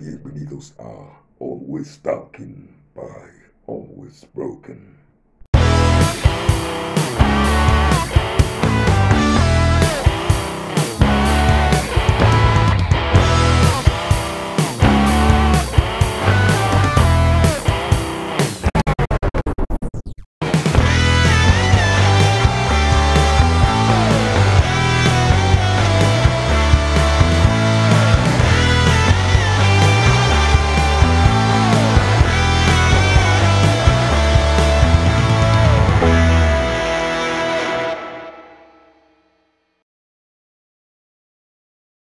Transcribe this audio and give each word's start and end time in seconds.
Bienvenidos 0.00 0.72
a 0.78 1.20
Always 1.38 1.98
Talking 1.98 2.74
by 2.94 3.28
Always 3.66 4.24
Broken. 4.34 5.09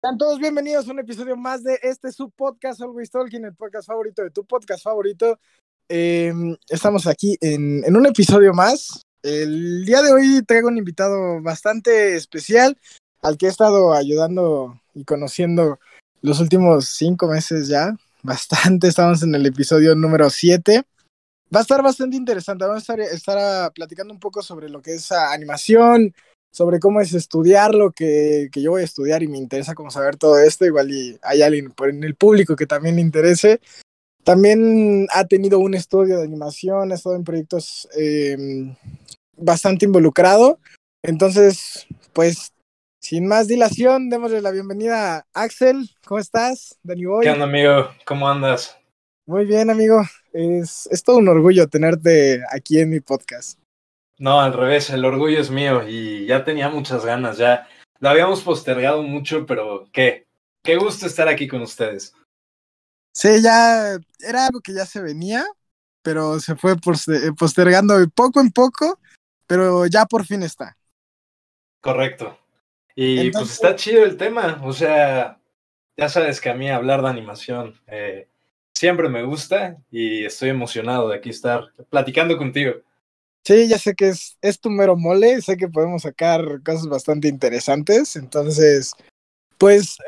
Sean 0.08 0.18
todos 0.18 0.40
bienvenidos 0.40 0.88
a 0.88 0.92
un 0.94 1.00
episodio 1.00 1.36
más 1.36 1.66
de 1.66 1.78
este 1.84 2.14
su 2.14 2.30
podcast 2.30 2.82
Always 2.82 3.12
Talking, 3.12 3.44
el 3.44 3.54
podcast 3.56 3.88
favorito 3.88 4.24
de 4.24 4.32
tu 4.32 4.46
podcast 4.46 4.82
favorito. 4.82 5.38
Eh, 5.90 6.34
estamos 6.70 7.08
aquí 7.08 7.38
en, 7.42 7.84
en, 7.84 7.94
un 7.94 8.06
episodio 8.06 8.54
más. 8.54 9.02
El 9.22 9.84
día 9.86 10.02
de 10.02 10.14
hoy 10.14 10.44
traigo 10.48 10.70
un 10.70 10.78
invitado 10.78 11.42
bastante 11.42 12.16
especial 12.16 12.78
al 13.22 13.38
que 13.38 13.48
he 13.48 13.50
estado 13.50 13.94
ayudando 13.94 14.80
y 14.94 15.04
conociendo 15.04 15.78
los 16.22 16.40
últimos 16.40 16.88
cinco 16.88 17.28
meses 17.28 17.68
ya. 17.68 17.94
Bastante, 18.24 18.88
estamos 18.88 19.22
en 19.24 19.36
el 19.36 19.46
episodio 19.46 19.94
número 19.94 20.30
7. 20.30 20.86
Va 21.54 21.60
a 21.60 21.64
estar 21.64 21.84
bastante 21.84 22.16
interesante. 22.16 22.64
Vamos 22.64 22.78
a 22.90 22.94
estar, 22.94 23.00
estar 23.02 23.74
platicando 23.74 24.14
un 24.14 24.22
poco 24.22 24.42
sobre 24.42 24.70
lo 24.70 24.82
que 24.82 24.94
es 24.94 25.12
animación, 25.12 26.14
sobre 26.58 26.80
cómo 26.80 27.02
es 27.02 27.14
estudiar 27.14 27.76
lo 27.76 27.92
que, 27.92 28.50
que, 28.52 28.64
yo 28.64 28.72
voy 28.72 28.82
a 28.82 28.86
estudiar 28.86 29.22
y 29.22 29.28
me 29.28 29.38
interesa 29.38 29.76
como 29.76 29.92
saber 29.92 30.16
todo 30.16 30.40
esto, 30.40 30.66
igual 30.66 30.90
y 30.90 31.16
hay 31.22 31.44
alguien 31.44 31.72
en 31.78 32.04
el 32.04 32.16
público 32.16 32.56
que 32.56 32.66
también 32.66 32.96
le 32.96 33.02
interese. 33.02 33.62
También 34.24 35.06
ha 35.14 35.26
tenido 35.26 35.60
un 35.60 35.76
estudio 35.76 36.18
de 36.18 36.24
animación, 36.24 36.92
ha 36.92 36.96
estado 36.96 37.16
en 37.16 37.24
proyectos 37.24 37.88
eh, 37.96 38.36
bastante 39.36 39.86
involucrado. 39.86 40.58
Entonces, 41.04 41.86
pues, 42.14 42.54
sin 43.00 43.28
más 43.28 43.48
dilación, 43.48 44.10
démosle 44.10 44.42
la 44.42 44.50
bienvenida 44.50 45.18
a 45.18 45.26
Axel. 45.36 45.92
¿Cómo 46.08 46.20
estás, 46.20 46.80
Dani 46.82 47.06
Boy? 47.06 47.24
¿Qué 47.24 47.30
onda, 47.30 47.46
amigo? 47.46 47.90
¿Cómo 48.04 48.28
andas? 48.28 48.76
Muy 49.28 49.46
bien, 49.46 49.70
amigo. 49.70 50.02
Es, 50.34 50.90
es 50.90 51.04
todo 51.04 51.18
un 51.18 51.28
orgullo 51.28 51.68
tenerte 51.68 52.42
aquí 52.52 52.80
en 52.80 52.90
mi 52.90 53.00
podcast. 53.00 53.60
No, 54.20 54.42
al 54.42 54.54
revés, 54.54 54.90
el 54.90 55.06
orgullo 55.06 55.40
es 55.40 55.52
mío 55.52 55.88
y 55.88 56.26
ya 56.26 56.44
tenía 56.44 56.70
muchas 56.70 57.06
ganas, 57.06 57.38
ya 57.38 57.68
lo 58.00 58.10
habíamos 58.10 58.42
postergado 58.42 59.04
mucho, 59.04 59.46
pero 59.46 59.88
qué, 59.92 60.28
qué 60.64 60.76
gusto 60.76 61.06
estar 61.06 61.28
aquí 61.28 61.48
con 61.48 61.62
ustedes. 61.62 62.14
Sí, 63.14 63.42
ya 63.42 63.98
era 64.20 64.46
algo 64.48 64.60
que 64.62 64.74
ya 64.74 64.86
se 64.86 65.02
venía, 65.02 65.46
pero 66.02 66.40
se 66.40 66.56
fue 66.56 66.76
postergando 67.38 67.96
poco 68.14 68.40
en 68.40 68.52
poco, 68.52 69.00
pero 69.46 69.86
ya 69.88 70.06
por 70.06 70.26
fin 70.26 70.44
está. 70.44 70.78
Correcto. 71.82 72.38
Y 72.96 73.28
Entonces, 73.28 73.34
pues 73.40 73.52
está 73.52 73.76
chido 73.76 74.04
el 74.04 74.18
tema, 74.18 74.60
o 74.64 74.74
sea, 74.74 75.40
ya 75.96 76.10
sabes 76.10 76.42
que 76.42 76.50
a 76.50 76.56
mí 76.56 76.70
hablar 76.70 77.02
de 77.02 77.10
animación 77.10 77.80
eh, 77.88 78.28
siempre 78.74 79.10
me 79.10 79.24
gusta 79.24 79.78
y 79.92 80.26
estoy 80.26 80.50
emocionado 80.50 81.10
de 81.10 81.18
aquí 81.18 81.30
estar 81.30 81.72
platicando 81.90 82.38
contigo. 82.38 82.74
Sí, 83.48 83.70
ya 83.70 83.78
sé 83.78 83.96
que 83.96 84.10
es, 84.10 84.38
es 84.42 84.60
tu 84.60 84.70
mero 84.70 84.98
mole, 84.98 85.42
sé 85.42 85.56
que 85.56 85.70
podemos 85.70 86.02
sacar 86.02 86.62
cosas 86.66 86.86
bastante 86.90 87.30
interesantes, 87.30 88.18
entonces, 88.18 88.92
pues, 89.58 90.00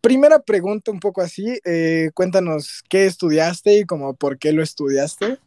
primera 0.00 0.40
pregunta 0.40 0.90
un 0.90 0.98
poco 0.98 1.20
así, 1.20 1.60
eh, 1.64 2.10
cuéntanos 2.12 2.82
qué 2.88 3.06
estudiaste 3.06 3.78
y 3.78 3.84
como 3.84 4.16
por 4.16 4.36
qué 4.36 4.52
lo 4.52 4.64
estudiaste. 4.64 5.38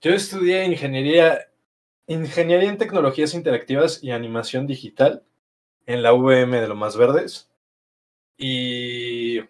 Yo 0.00 0.12
estudié 0.14 0.64
ingeniería, 0.64 1.38
ingeniería 2.06 2.70
en 2.70 2.78
tecnologías 2.78 3.34
interactivas 3.34 4.02
y 4.02 4.12
animación 4.12 4.66
digital 4.66 5.22
en 5.84 6.02
la 6.02 6.14
VM 6.14 6.62
de 6.62 6.68
Lo 6.68 6.76
Más 6.76 6.96
Verdes 6.96 7.50
y 8.38 9.40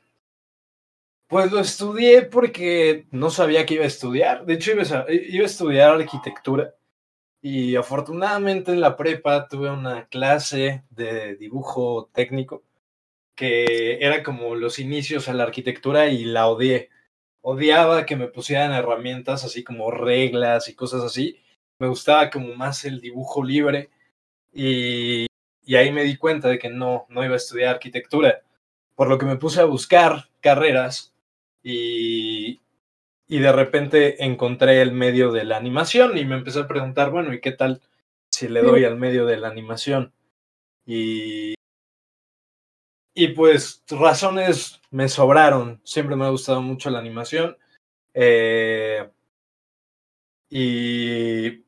pues 1.28 1.53
lo 1.53 1.60
estudié 1.60 2.22
porque 2.22 3.06
no 3.12 3.31
sabía 3.31 3.64
que 3.66 3.75
iba 3.75 3.84
a 3.84 3.87
estudiar. 3.87 4.47
De 4.47 4.54
hecho, 4.54 4.72
iba 4.72 4.82
a, 4.82 5.06
iba 5.12 5.44
a 5.44 5.47
estudiar 5.47 5.91
arquitectura. 5.92 6.75
Y 7.41 7.76
afortunadamente 7.76 8.72
en 8.72 8.81
la 8.81 8.97
prepa 8.97 9.49
tuve 9.49 9.71
una 9.71 10.06
clase 10.09 10.84
de 10.91 11.37
dibujo 11.37 12.10
técnico 12.12 12.65
que 13.37 13.99
era 14.00 14.25
como 14.25 14.56
los 14.56 14.81
inicios 14.81 15.28
a 15.28 15.34
la 15.34 15.44
arquitectura 15.44 16.09
y 16.09 16.25
la 16.25 16.49
odié. 16.49 16.91
Odiaba 17.43 18.04
que 18.04 18.16
me 18.16 18.26
pusieran 18.26 18.72
herramientas 18.72 19.44
así 19.44 19.62
como 19.62 19.93
reglas 19.93 20.69
y 20.69 20.75
cosas 20.75 21.04
así. 21.04 21.41
Me 21.78 21.87
gustaba 21.88 22.31
como 22.31 22.54
más 22.56 22.84
el 22.84 23.00
dibujo 23.00 23.44
libre 23.44 23.91
y, 24.53 25.26
y 25.65 25.76
ahí 25.76 25.93
me 25.93 26.03
di 26.03 26.16
cuenta 26.16 26.49
de 26.49 26.59
que 26.59 26.69
no, 26.69 27.06
no 27.09 27.25
iba 27.25 27.34
a 27.34 27.37
estudiar 27.37 27.75
arquitectura. 27.76 28.43
Por 28.97 29.09
lo 29.09 29.19
que 29.19 29.26
me 29.26 29.37
puse 29.37 29.60
a 29.60 29.66
buscar 29.66 30.28
carreras 30.41 31.15
y, 31.62 32.60
y 33.28 33.40
de 33.40 33.52
repente 33.52 34.24
encontré 34.24 34.80
el 34.80 34.92
medio 34.92 35.30
de 35.30 35.44
la 35.44 35.58
animación 35.58 36.16
y 36.16 36.24
me 36.24 36.36
empecé 36.36 36.60
a 36.60 36.66
preguntar, 36.66 37.10
bueno, 37.10 37.32
¿y 37.34 37.40
qué 37.40 37.52
tal 37.52 37.82
si 38.30 38.48
le 38.48 38.62
doy 38.62 38.84
al 38.84 38.96
medio 38.96 39.26
de 39.26 39.36
la 39.36 39.48
animación? 39.48 40.14
Y, 40.86 41.54
y 43.14 43.28
pues 43.28 43.84
razones 43.90 44.80
me 44.90 45.08
sobraron, 45.10 45.80
siempre 45.84 46.16
me 46.16 46.24
ha 46.24 46.30
gustado 46.30 46.62
mucho 46.62 46.88
la 46.88 47.00
animación 47.00 47.58
eh, 48.14 49.10
y 50.48 51.64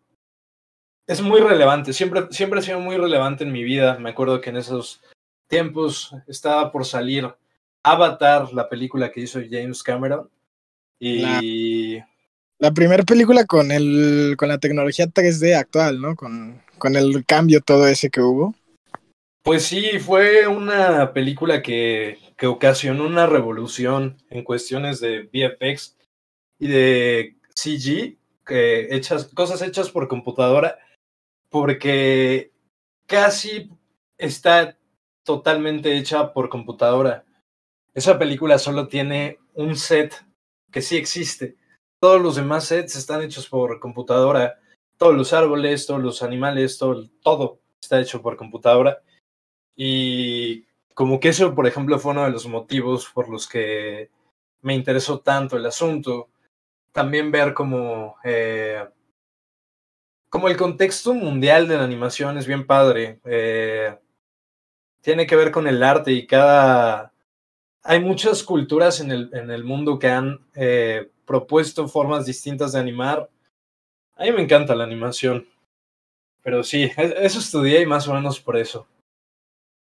es 1.06 1.21
muy 1.21 1.41
relevante, 1.42 1.92
siempre, 1.92 2.28
siempre 2.31 2.60
ha 2.60 2.62
sido 2.62 2.81
muy 2.81 2.97
relevante 2.97 3.44
en 3.44 3.53
mi 3.53 3.65
vida, 3.65 3.98
me 3.98 4.10
acuerdo 4.10 4.41
que 4.41 4.48
en 4.48 4.56
esos 4.56 5.03
tiempos 5.47 6.15
estaba 6.27 6.72
por 6.72 6.87
salir 6.87 7.34
Avatar, 7.82 8.53
la 8.54 8.69
película 8.69 9.10
que 9.10 9.21
hizo 9.21 9.41
James 9.50 9.82
Cameron, 9.82 10.31
y. 11.00 11.97
La, 11.99 12.09
la 12.59 12.72
primera 12.72 13.03
película 13.03 13.44
con 13.47 13.72
el. 13.72 14.37
con 14.38 14.49
la 14.49 14.59
tecnología 14.59 15.06
3D 15.06 15.56
actual, 15.56 16.00
¿no? 16.00 16.15
Con, 16.15 16.62
con 16.78 16.94
el 16.94 17.25
cambio 17.25 17.61
todo 17.61 17.88
ese 17.88 18.11
que 18.11 18.21
hubo. 18.21 18.55
Pues 19.43 19.65
sí, 19.65 19.99
fue 19.99 20.47
una 20.47 21.12
película 21.15 21.62
que, 21.62 22.19
que 22.37 22.47
ocasionó 22.47 23.06
una 23.06 23.27
revolución 23.27 24.19
en 24.28 24.44
cuestiones 24.44 25.00
de 25.00 25.22
VFX 25.33 25.97
y 26.59 26.69
de 26.69 27.37
CG, 27.55 28.19
que 28.47 28.94
hechas, 28.94 29.27
cosas 29.34 29.62
hechas 29.62 29.89
por 29.91 30.09
computadora, 30.09 30.78
porque 31.49 32.53
casi 33.06 33.71
está 34.19 34.77
totalmente 35.25 35.97
hecha 35.97 36.34
por 36.34 36.50
computadora. 36.50 37.25
Esa 37.94 38.19
película 38.19 38.59
solo 38.59 38.89
tiene 38.89 39.39
un 39.55 39.75
set 39.77 40.15
que 40.71 40.83
sí 40.83 40.97
existe. 40.97 41.57
Todos 42.01 42.21
los 42.21 42.37
demás 42.37 42.65
sets 42.65 42.97
están 42.97 43.23
hechos 43.23 43.49
por 43.49 43.81
computadora. 43.81 44.59
Todos 44.97 45.15
los 45.15 45.33
árboles, 45.33 45.87
todos 45.87 46.03
los 46.03 46.23
animales, 46.23 46.79
todo, 46.79 47.09
todo 47.23 47.61
está 47.81 48.01
hecho 48.01 48.23
por 48.23 48.37
computadora. 48.37 49.03
Y 49.77 50.67
como 50.95 51.21
que 51.21 51.31
eso, 51.31 51.55
por 51.55 51.67
ejemplo, 51.67 51.99
fue 51.99 52.13
uno 52.13 52.25
de 52.25 52.31
los 52.31 52.47
motivos 52.47 53.11
por 53.13 53.29
los 53.29 53.49
que 53.49 54.11
me 54.63 54.75
interesó 54.75 55.21
tanto 55.21 55.57
el 55.57 55.67
asunto. 55.67 56.28
También 56.93 57.31
ver 57.31 57.55
como, 57.55 58.16
eh, 58.25 58.87
como 60.28 60.49
el 60.49 60.57
contexto 60.57 61.15
mundial 61.15 61.69
de 61.69 61.77
la 61.77 61.84
animación 61.84 62.39
es 62.39 62.47
bien 62.47 62.66
padre. 62.66 63.21
Eh, 63.25 63.99
tiene 65.01 65.27
que 65.27 65.37
ver 65.37 65.51
con 65.51 65.66
el 65.66 65.83
arte 65.83 66.13
y 66.13 66.27
cada, 66.27 67.09
hay 67.82 68.00
muchas 68.00 68.42
culturas 68.42 69.00
en 69.00 69.10
el, 69.10 69.30
en 69.32 69.50
el 69.50 69.65
mundo 69.65 69.98
que 69.98 70.09
han 70.09 70.41
eh, 70.54 71.10
propuesto 71.24 71.88
formas 71.88 72.27
distintas 72.27 72.72
de 72.72 72.80
animar. 72.80 73.28
A 74.16 74.24
mí 74.24 74.32
me 74.32 74.42
encanta 74.42 74.74
la 74.74 74.84
animación. 74.84 75.47
Pero 76.42 76.62
sí, 76.62 76.91
eso 76.97 77.38
estudié 77.38 77.82
y 77.82 77.86
más 77.86 78.09
o 78.09 78.15
menos 78.15 78.41
por 78.41 78.56
eso. 78.56 78.86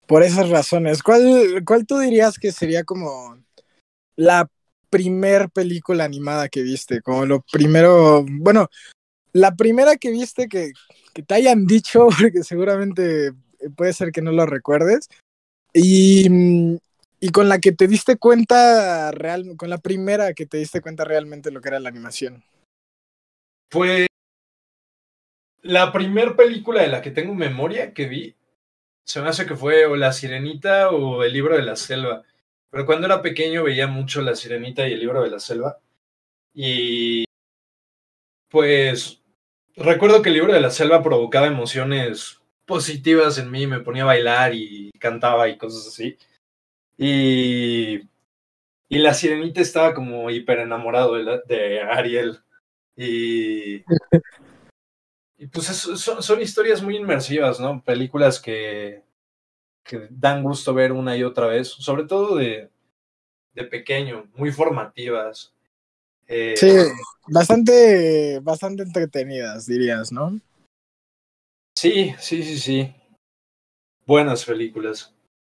Por 0.06 0.22
esas 0.22 0.48
razones. 0.50 1.02
¿Cuál, 1.02 1.62
cuál 1.64 1.86
tú 1.86 1.98
dirías 1.98 2.38
que 2.38 2.52
sería 2.52 2.84
como 2.84 3.38
la 4.16 4.48
primer 4.90 5.50
película 5.50 6.04
animada 6.04 6.48
que 6.48 6.62
viste? 6.62 7.00
Como 7.00 7.26
lo 7.26 7.40
primero, 7.50 8.24
bueno, 8.28 8.68
la 9.32 9.56
primera 9.56 9.96
que 9.96 10.10
viste 10.10 10.48
que, 10.48 10.72
que 11.12 11.22
te 11.22 11.34
hayan 11.34 11.66
dicho, 11.66 12.08
porque 12.20 12.42
seguramente 12.42 13.32
puede 13.76 13.92
ser 13.92 14.12
que 14.12 14.22
no 14.22 14.32
lo 14.32 14.46
recuerdes. 14.46 15.08
Y, 15.72 16.78
y 17.24 17.30
con 17.30 17.48
la 17.48 17.58
que 17.58 17.72
te 17.72 17.88
diste 17.88 18.18
cuenta 18.18 19.10
real, 19.10 19.56
con 19.56 19.70
la 19.70 19.78
primera 19.78 20.34
que 20.34 20.44
te 20.44 20.58
diste 20.58 20.82
cuenta 20.82 21.06
realmente 21.06 21.50
lo 21.50 21.62
que 21.62 21.68
era 21.68 21.80
la 21.80 21.88
animación. 21.88 22.44
Fue 23.70 24.06
la 25.62 25.90
primera 25.90 26.36
película 26.36 26.82
de 26.82 26.88
la 26.88 27.00
que 27.00 27.10
tengo 27.10 27.34
memoria 27.34 27.94
que 27.94 28.08
vi, 28.08 28.36
se 29.06 29.22
me 29.22 29.30
hace 29.30 29.46
que 29.46 29.56
fue 29.56 29.86
o 29.86 29.96
La 29.96 30.12
Sirenita 30.12 30.90
o 30.90 31.24
El 31.24 31.32
libro 31.32 31.56
de 31.56 31.62
la 31.62 31.76
selva. 31.76 32.24
Pero 32.68 32.84
cuando 32.84 33.06
era 33.06 33.22
pequeño 33.22 33.64
veía 33.64 33.86
mucho 33.86 34.20
La 34.20 34.36
Sirenita 34.36 34.86
y 34.86 34.92
El 34.92 35.00
libro 35.00 35.22
de 35.22 35.30
la 35.30 35.40
selva. 35.40 35.78
Y 36.52 37.24
pues 38.50 39.22
recuerdo 39.76 40.20
que 40.20 40.28
el 40.28 40.34
libro 40.34 40.52
de 40.52 40.60
la 40.60 40.70
selva 40.70 41.02
provocaba 41.02 41.46
emociones 41.46 42.42
positivas 42.66 43.38
en 43.38 43.50
mí, 43.50 43.66
me 43.66 43.80
ponía 43.80 44.02
a 44.02 44.12
bailar 44.12 44.54
y 44.54 44.90
cantaba 44.98 45.48
y 45.48 45.56
cosas 45.56 45.86
así. 45.86 46.18
Y, 46.96 48.08
y 48.88 48.98
la 48.98 49.14
sirenita 49.14 49.60
estaba 49.60 49.94
como 49.94 50.30
hiper 50.30 50.60
enamorado 50.60 51.14
de, 51.14 51.40
de 51.46 51.80
Ariel. 51.80 52.40
Y, 52.96 53.84
y 55.38 55.46
pues 55.48 55.66
son, 55.66 56.22
son, 56.22 56.40
historias 56.40 56.82
muy 56.82 56.96
inmersivas, 56.96 57.58
¿no? 57.58 57.82
Películas 57.82 58.40
que, 58.40 59.02
que 59.82 60.06
dan 60.10 60.42
gusto 60.42 60.74
ver 60.74 60.92
una 60.92 61.16
y 61.16 61.24
otra 61.24 61.46
vez, 61.46 61.68
sobre 61.68 62.04
todo 62.04 62.36
de, 62.36 62.70
de 63.54 63.64
pequeño, 63.64 64.30
muy 64.36 64.52
formativas. 64.52 65.52
Eh, 66.26 66.54
sí, 66.56 66.68
bastante, 67.26 68.40
bastante 68.40 68.82
entretenidas, 68.82 69.66
dirías, 69.66 70.10
¿no? 70.12 70.40
Sí, 71.76 72.14
sí, 72.18 72.42
sí, 72.42 72.58
sí. 72.58 72.94
Buenas 74.06 74.44
películas 74.44 75.13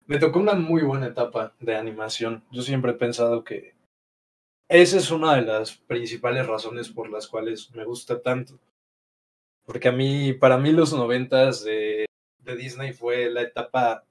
me 0.06 0.19
tocó 0.19 0.40
una 0.40 0.54
muy 0.54 0.84
buena 0.84 1.07
etapa 1.07 1.54
de 1.60 1.75
animación. 1.75 2.44
Yo 2.52 2.62
siempre 2.62 2.92
he 2.92 2.96
pensado 2.96 3.44
que 3.44 3.74
esa 4.68 4.98
es 4.98 5.12
una 5.12 5.36
de 5.36 5.44
las 5.44 5.74
principales 5.74 6.48
razones 6.48 6.90
por 6.90 7.10
las 7.10 7.28
cuales 7.28 7.72
me 7.75 7.86
gusta 7.86 8.22
tanto. 8.22 8.60
Porque 9.66 9.88
a 9.88 9.92
mí, 9.92 10.34
para 10.34 10.57
mí 10.57 10.72
los 10.72 10.94
noventas 10.94 11.63
de, 11.63 12.06
de 12.40 12.56
Disney 12.56 12.94
fue 12.94 13.30
la 13.30 13.42
etapa 13.42 14.04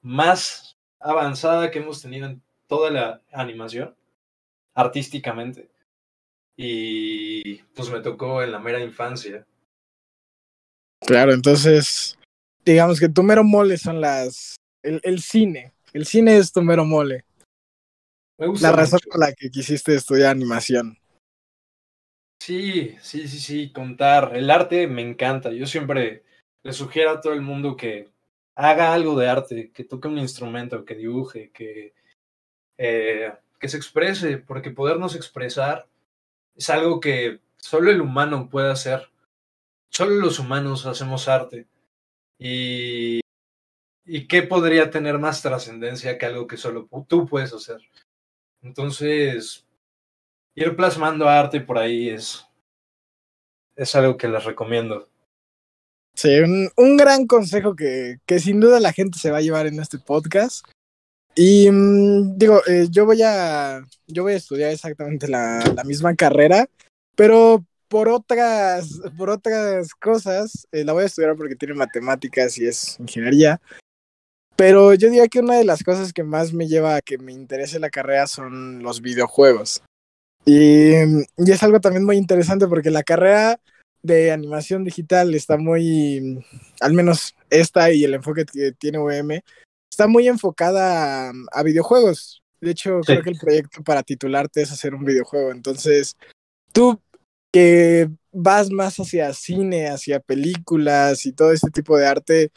más 0.00 0.76
avanzada 1.00 1.70
que 1.70 1.78
hemos 1.78 2.02
tenido 2.02 2.26
en 2.26 2.42
toda 2.66 2.90
la 2.90 3.22
animación, 3.32 3.94
artísticamente. 4.74 5.68
Y 6.56 7.62
pues 7.74 7.90
me 7.90 8.00
tocó 8.00 8.42
en 8.42 8.52
la 8.52 8.58
mera 8.58 8.80
infancia. 8.80 9.46
Claro, 11.00 11.32
entonces, 11.32 12.18
digamos 12.64 12.98
que 12.98 13.08
tu 13.08 13.22
mero 13.22 13.44
mole 13.44 13.76
son 13.76 14.00
las 14.00 14.56
el, 14.84 15.00
el 15.02 15.20
cine. 15.20 15.72
El 15.92 16.06
cine 16.06 16.36
es 16.36 16.52
tu 16.52 16.62
mero 16.62 16.84
mole. 16.84 17.24
Me 18.38 18.46
gusta 18.48 18.70
La 18.70 18.76
razón 18.76 18.98
mucho. 19.04 19.10
por 19.10 19.20
la 19.20 19.32
que 19.32 19.50
quisiste 19.50 19.94
estudiar 19.94 20.30
animación. 20.30 20.98
Sí, 22.40 22.96
sí, 23.00 23.26
sí, 23.28 23.38
sí, 23.38 23.72
contar. 23.72 24.36
El 24.36 24.50
arte 24.50 24.86
me 24.86 25.02
encanta. 25.02 25.50
Yo 25.52 25.66
siempre 25.66 26.24
le 26.62 26.72
sugiero 26.72 27.10
a 27.10 27.20
todo 27.20 27.32
el 27.32 27.42
mundo 27.42 27.76
que 27.76 28.08
haga 28.56 28.92
algo 28.92 29.18
de 29.18 29.28
arte, 29.28 29.70
que 29.72 29.84
toque 29.84 30.08
un 30.08 30.18
instrumento, 30.18 30.84
que 30.84 30.94
dibuje, 30.94 31.50
que, 31.52 31.94
eh, 32.78 33.32
que 33.58 33.68
se 33.68 33.76
exprese, 33.76 34.38
porque 34.38 34.70
podernos 34.70 35.14
expresar 35.14 35.86
es 36.54 36.70
algo 36.70 37.00
que 37.00 37.40
solo 37.56 37.90
el 37.90 38.00
humano 38.00 38.48
puede 38.50 38.70
hacer. 38.70 39.08
Solo 39.90 40.16
los 40.16 40.38
humanos 40.38 40.86
hacemos 40.86 41.28
arte. 41.28 41.66
Y, 42.38 43.20
y 44.04 44.26
qué 44.26 44.42
podría 44.42 44.90
tener 44.90 45.18
más 45.18 45.42
trascendencia 45.42 46.18
que 46.18 46.26
algo 46.26 46.46
que 46.46 46.56
solo 46.56 46.88
tú 47.08 47.26
puedes 47.26 47.52
hacer. 47.52 47.78
Entonces, 48.62 49.64
ir 50.54 50.76
plasmando 50.76 51.28
arte 51.28 51.60
por 51.60 51.78
ahí 51.78 52.10
es, 52.10 52.46
es 53.76 53.94
algo 53.94 54.16
que 54.16 54.28
les 54.28 54.44
recomiendo. 54.44 55.08
Sí, 56.14 56.38
un, 56.38 56.70
un 56.76 56.96
gran 56.96 57.26
consejo 57.26 57.74
que, 57.74 58.18
que, 58.24 58.38
sin 58.38 58.60
duda 58.60 58.78
la 58.78 58.92
gente 58.92 59.18
se 59.18 59.30
va 59.30 59.38
a 59.38 59.42
llevar 59.42 59.66
en 59.66 59.80
este 59.80 59.98
podcast. 59.98 60.64
Y 61.34 61.68
mmm, 61.70 62.38
digo, 62.38 62.60
eh, 62.66 62.86
yo 62.90 63.04
voy 63.04 63.20
a 63.22 63.84
yo 64.06 64.22
voy 64.22 64.34
a 64.34 64.36
estudiar 64.36 64.70
exactamente 64.70 65.26
la, 65.26 65.64
la 65.74 65.82
misma 65.82 66.14
carrera, 66.14 66.68
pero 67.16 67.64
por 67.88 68.08
otras, 68.08 69.00
por 69.16 69.30
otras 69.30 69.94
cosas, 69.94 70.68
eh, 70.72 70.84
la 70.84 70.92
voy 70.92 71.02
a 71.02 71.06
estudiar 71.06 71.36
porque 71.36 71.56
tiene 71.56 71.74
matemáticas 71.74 72.58
y 72.58 72.66
es 72.66 72.98
ingeniería. 73.00 73.60
Pero 74.56 74.94
yo 74.94 75.08
diría 75.08 75.28
que 75.28 75.40
una 75.40 75.56
de 75.56 75.64
las 75.64 75.82
cosas 75.82 76.12
que 76.12 76.22
más 76.22 76.52
me 76.52 76.68
lleva 76.68 76.96
a 76.96 77.02
que 77.02 77.18
me 77.18 77.32
interese 77.32 77.78
la 77.78 77.90
carrera 77.90 78.26
son 78.26 78.82
los 78.82 79.00
videojuegos. 79.00 79.82
Y, 80.44 80.92
y 80.94 81.50
es 81.50 81.62
algo 81.62 81.80
también 81.80 82.04
muy 82.04 82.16
interesante 82.16 82.68
porque 82.68 82.90
la 82.90 83.02
carrera 83.02 83.58
de 84.02 84.30
animación 84.30 84.84
digital 84.84 85.34
está 85.34 85.56
muy, 85.56 86.44
al 86.80 86.92
menos 86.92 87.34
esta 87.48 87.90
y 87.90 88.04
el 88.04 88.14
enfoque 88.14 88.44
que 88.44 88.72
tiene 88.72 88.98
UM, 88.98 89.40
está 89.90 90.06
muy 90.06 90.28
enfocada 90.28 91.30
a, 91.30 91.32
a 91.52 91.62
videojuegos. 91.62 92.42
De 92.60 92.70
hecho, 92.70 93.00
sí. 93.02 93.12
creo 93.12 93.22
que 93.22 93.30
el 93.30 93.38
proyecto 93.38 93.82
para 93.82 94.02
titularte 94.02 94.62
es 94.62 94.72
hacer 94.72 94.94
un 94.94 95.04
videojuego. 95.04 95.52
Entonces, 95.52 96.16
tú 96.72 97.00
que 97.52 98.10
vas 98.32 98.70
más 98.70 98.98
hacia 98.98 99.32
cine, 99.32 99.88
hacia 99.88 100.20
películas 100.20 101.24
y 101.24 101.32
todo 101.32 101.52
este 101.52 101.70
tipo 101.70 101.96
de 101.96 102.06
arte, 102.06 102.50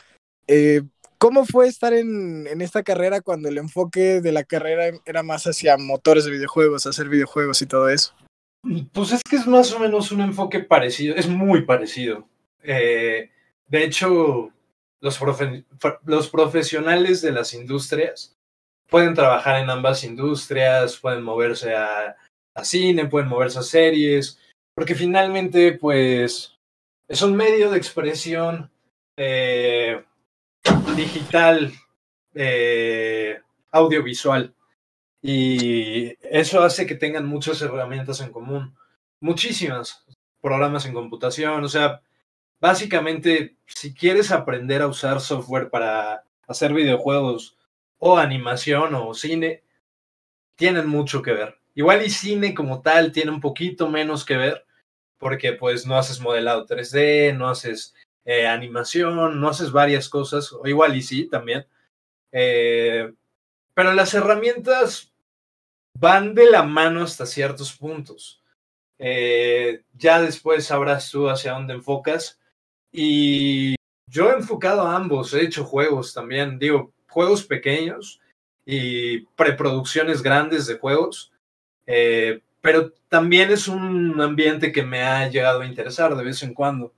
eh, 0.48 0.82
¿cómo 1.18 1.46
fue 1.46 1.68
estar 1.68 1.94
en, 1.94 2.48
en, 2.48 2.62
esta 2.62 2.84
carrera 2.84 3.22
cuando 3.22 3.50
el 3.50 3.58
enfoque 3.58 4.22
de 4.22 4.32
la 4.32 4.44
carrera 4.44 4.98
era 5.06 5.24
más 5.24 5.46
hacia 5.46 5.78
motores 5.78 6.26
de 6.26 6.32
videojuegos, 6.32 6.86
hacer 6.86 7.10
videojuegos 7.10 7.62
y 7.62 7.66
todo 7.66 7.90
eso? 7.90 8.14
Pues 8.92 9.12
es 9.12 9.22
que 9.24 9.38
es 9.38 9.48
más 9.48 9.72
o 9.74 9.80
menos 9.80 10.12
un 10.12 10.22
enfoque 10.22 10.60
parecido, 10.60 11.16
es 11.16 11.28
muy 11.28 11.64
parecido. 11.64 12.28
Eh, 12.64 13.30
de 13.68 13.84
hecho, 13.84 14.52
los 15.00 16.30
profesionales 16.30 17.22
de 17.22 17.32
las 17.32 17.54
industrias 17.54 18.36
pueden 18.90 19.14
trabajar 19.14 19.62
en 19.62 19.70
ambas 19.70 20.04
industrias, 20.04 20.98
pueden 20.98 21.24
moverse 21.24 21.76
a, 21.76 22.16
a 22.56 22.64
cine, 22.64 23.06
pueden 23.06 23.30
moverse 23.30 23.60
a 23.60 23.64
series, 23.64 24.40
porque 24.76 24.96
finalmente, 24.96 25.74
pues, 25.74 26.58
es 27.08 27.22
un 27.22 27.36
medio 27.36 27.72
de 27.72 27.78
expresión 27.78 28.70
eh, 29.18 30.04
digital, 30.96 31.72
eh, 32.34 33.40
audiovisual. 33.72 34.54
Y 35.22 36.14
eso 36.22 36.64
hace 36.64 36.86
que 36.86 36.96
tengan 36.96 37.26
muchas 37.26 37.62
herramientas 37.62 38.22
en 38.22 38.32
común, 38.32 38.76
muchísimas 39.20 40.06
programas 40.42 40.86
en 40.86 40.94
computación, 40.94 41.64
o 41.64 41.68
sea, 41.68 42.02
básicamente, 42.60 43.58
si 43.66 43.94
quieres 43.94 44.32
aprender 44.32 44.82
a 44.82 44.88
usar 44.88 45.20
software 45.22 45.70
para 45.70 46.24
hacer 46.48 46.74
videojuegos 46.74 47.58
o 47.98 48.18
animación 48.18 48.96
o 48.96 49.14
cine, 49.14 49.64
tienen 50.56 50.88
mucho 50.88 51.22
que 51.22 51.34
ver. 51.34 51.58
Igual 51.76 52.04
y 52.06 52.10
cine 52.10 52.54
como 52.54 52.82
tal 52.82 53.12
tiene 53.12 53.32
un 53.32 53.42
poquito 53.42 53.90
menos 53.90 54.26
que 54.26 54.38
ver, 54.38 54.66
porque 55.18 55.54
pues 55.54 55.86
no 55.86 55.98
haces 55.98 56.20
modelado 56.20 56.66
3D, 56.66 57.36
no 57.38 57.50
haces 57.50 57.94
eh, 58.30 58.46
animación, 58.46 59.40
no 59.40 59.48
haces 59.48 59.72
varias 59.72 60.10
cosas, 60.10 60.52
o 60.52 60.68
igual 60.68 60.98
y 60.98 61.02
sí 61.02 61.30
también. 61.30 61.66
Eh, 62.34 63.14
pero 63.74 63.94
las 63.94 64.14
herramientas 64.14 65.14
van 65.98 66.36
de 66.36 66.52
la 66.52 66.64
mano 66.64 67.04
hasta 67.04 67.26
ciertos 67.26 67.72
puntos. 67.72 68.44
Eh, 69.00 69.82
ya 69.94 70.22
después 70.22 70.66
sabrás 70.66 71.10
tú 71.10 71.30
hacia 71.30 71.54
dónde 71.54 71.74
enfocas. 71.74 72.38
Y 72.92 73.76
yo 74.08 74.30
he 74.30 74.34
enfocado 74.34 74.82
a 74.82 74.98
ambos, 74.98 75.34
he 75.34 75.44
hecho 75.44 75.64
juegos 75.64 76.14
también, 76.14 76.60
digo, 76.60 76.92
juegos 77.08 77.46
pequeños 77.46 78.20
y 78.66 79.22
preproducciones 79.38 80.22
grandes 80.22 80.68
de 80.68 80.78
juegos. 80.78 81.32
Pero 81.86 82.92
también 83.08 83.52
es 83.52 83.70
un 83.70 84.20
ambiente 84.20 84.74
que 84.74 84.84
me 84.84 85.04
ha 85.04 85.30
llegado 85.30 85.62
a 85.62 85.66
interesar 85.66 86.14
de 86.14 86.26
vez 86.26 86.44
en 86.44 86.54
cuando. 86.54 86.94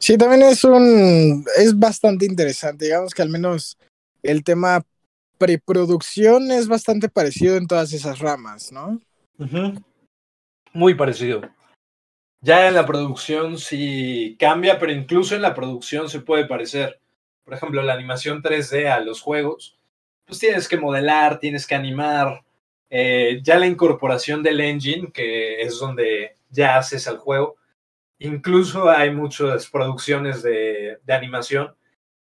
Sí, 0.00 0.16
también 0.16 0.42
es 0.42 0.64
un, 0.64 1.44
es 1.58 1.78
bastante 1.78 2.24
interesante, 2.24 2.86
digamos 2.86 3.12
que 3.12 3.20
al 3.20 3.28
menos 3.28 3.76
el 4.22 4.42
tema 4.42 4.82
preproducción 5.36 6.50
es 6.50 6.68
bastante 6.68 7.10
parecido 7.10 7.56
en 7.56 7.66
todas 7.66 7.92
esas 7.92 8.18
ramas, 8.18 8.72
¿no? 8.72 8.98
Uh. 9.38 9.78
Muy 10.72 10.94
parecido. 10.94 11.42
Ya 12.40 12.66
en 12.66 12.74
la 12.74 12.86
producción 12.86 13.58
sí 13.58 14.36
cambia, 14.38 14.78
pero 14.78 14.92
incluso 14.92 15.36
en 15.36 15.42
la 15.42 15.54
producción 15.54 16.08
se 16.08 16.20
puede 16.20 16.46
parecer. 16.46 16.98
Por 17.44 17.52
ejemplo, 17.52 17.82
la 17.82 17.92
animación 17.92 18.42
3D 18.42 18.90
a 18.90 19.00
los 19.00 19.20
juegos, 19.20 19.78
pues 20.24 20.38
tienes 20.38 20.66
que 20.66 20.78
modelar, 20.78 21.38
tienes 21.40 21.66
que 21.66 21.74
animar. 21.74 22.42
Eh, 22.88 23.40
ya 23.42 23.58
la 23.58 23.66
incorporación 23.66 24.42
del 24.42 24.60
engine, 24.60 25.10
que 25.12 25.60
es 25.60 25.78
donde 25.78 26.36
ya 26.48 26.78
haces 26.78 27.06
el 27.06 27.18
juego, 27.18 27.56
incluso 28.20 28.88
hay 28.88 29.12
muchas 29.12 29.68
producciones 29.68 30.42
de, 30.42 30.98
de 31.02 31.12
animación 31.12 31.74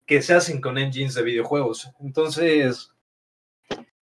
que 0.06 0.22
se 0.22 0.34
hacen 0.34 0.60
con 0.60 0.78
engines 0.78 1.14
de 1.14 1.22
videojuegos. 1.22 1.92
Entonces, 2.00 2.92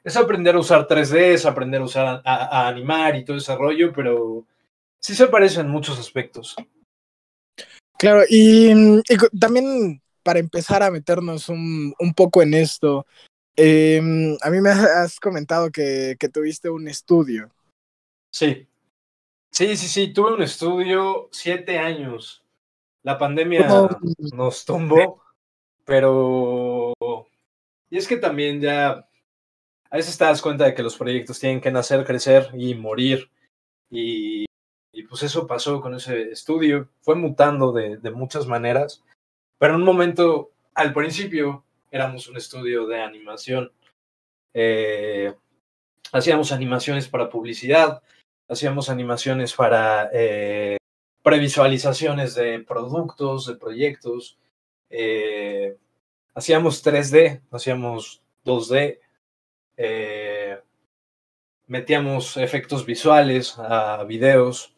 es 0.07 0.15
aprender 0.15 0.55
a 0.55 0.59
usar 0.59 0.87
3D, 0.87 1.33
es 1.33 1.45
aprender 1.45 1.81
a 1.81 1.83
usar 1.85 2.21
a, 2.23 2.67
animar 2.69 3.15
y 3.15 3.25
todo 3.25 3.35
ese 3.35 3.53
rollo, 3.55 3.91
pero 3.93 4.45
sí 4.99 5.13
se 5.13 5.27
parece 5.27 5.59
en 5.59 5.69
muchos 5.69 5.99
aspectos. 5.99 6.55
Claro, 7.97 8.21
y, 8.29 9.01
también 9.37 10.01
para 10.23 10.39
empezar 10.39 10.83
a 10.83 10.91
meternos 10.91 11.49
un, 11.49 11.93
un 11.99 12.13
poco 12.13 12.41
en 12.41 12.53
esto, 12.53 13.05
em, 13.55 14.37
a 14.41 14.49
mí 14.49 14.61
me 14.61 14.69
has 14.69 15.19
comentado 15.19 15.71
que, 15.71 16.15
que 16.19 16.29
tuviste 16.29 16.69
un 16.69 16.87
estudio. 16.87 17.49
Sí, 18.31 18.66
sí, 19.51 19.77
sí, 19.77 19.87
sí, 19.87 20.13
tuve 20.13 20.33
un 20.33 20.41
estudio 20.41 21.29
siete 21.31 21.79
años. 21.79 22.43
La 23.03 23.17
pandemia 23.17 23.67
nos 24.33 24.65
tumbó, 24.65 25.23
pero... 25.85 26.93
Y 27.89 27.97
es 27.97 28.07
que 28.07 28.17
también 28.17 28.59
ya 28.59 29.07
a 29.89 29.97
veces 29.97 30.17
te 30.17 30.25
das 30.25 30.41
cuenta 30.41 30.65
de 30.65 30.73
que 30.73 30.83
los 30.83 30.97
proyectos 30.97 31.39
tienen 31.39 31.61
que 31.61 31.71
nacer, 31.71 32.05
crecer 32.05 32.49
y 32.53 32.75
morir. 32.75 33.29
Y, 33.89 34.45
pues 35.09 35.23
eso 35.23 35.47
pasó 35.47 35.79
con 35.79 35.95
ese 35.95 36.31
estudio. 36.31 36.89
Fue 37.01 37.15
mutando 37.15 37.71
de, 37.71 37.99
muchas 38.11 38.47
maneras. 38.47 39.03
Pero 39.57 39.73
en 39.73 39.79
un 39.79 39.85
momento, 39.85 40.51
al 40.73 40.93
principio, 40.93 41.63
éramos 41.91 42.27
un 42.27 42.37
estudio 42.37 42.85
de 42.87 43.01
animación. 43.01 43.71
Eh, 44.53 45.33
hacíamos 46.11 46.51
animaciones 46.51 47.07
para 47.07 47.29
publicidad, 47.29 48.01
hacíamos 48.47 48.89
animaciones 48.89 49.53
para 49.53 50.09
eh, 50.13 50.77
previsualizaciones 51.23 52.35
de 52.35 52.59
productos, 52.59 53.47
de 53.47 53.55
proyectos. 53.55 54.37
Eh, 54.89 55.77
hacíamos 56.33 56.83
3D, 56.85 57.41
hacíamos 57.51 58.21
2D, 58.45 58.99
eh, 59.77 60.59
metíamos 61.67 62.37
efectos 62.37 62.85
visuales 62.85 63.55
a 63.59 64.03
videos. 64.05 64.73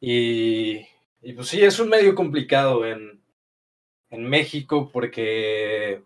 Y, 0.00 0.86
y, 1.22 1.32
pues 1.34 1.48
sí, 1.48 1.62
es 1.62 1.78
un 1.78 1.88
medio 1.88 2.14
complicado 2.14 2.86
en, 2.86 3.20
en 4.10 4.24
México 4.24 4.90
porque 4.92 6.02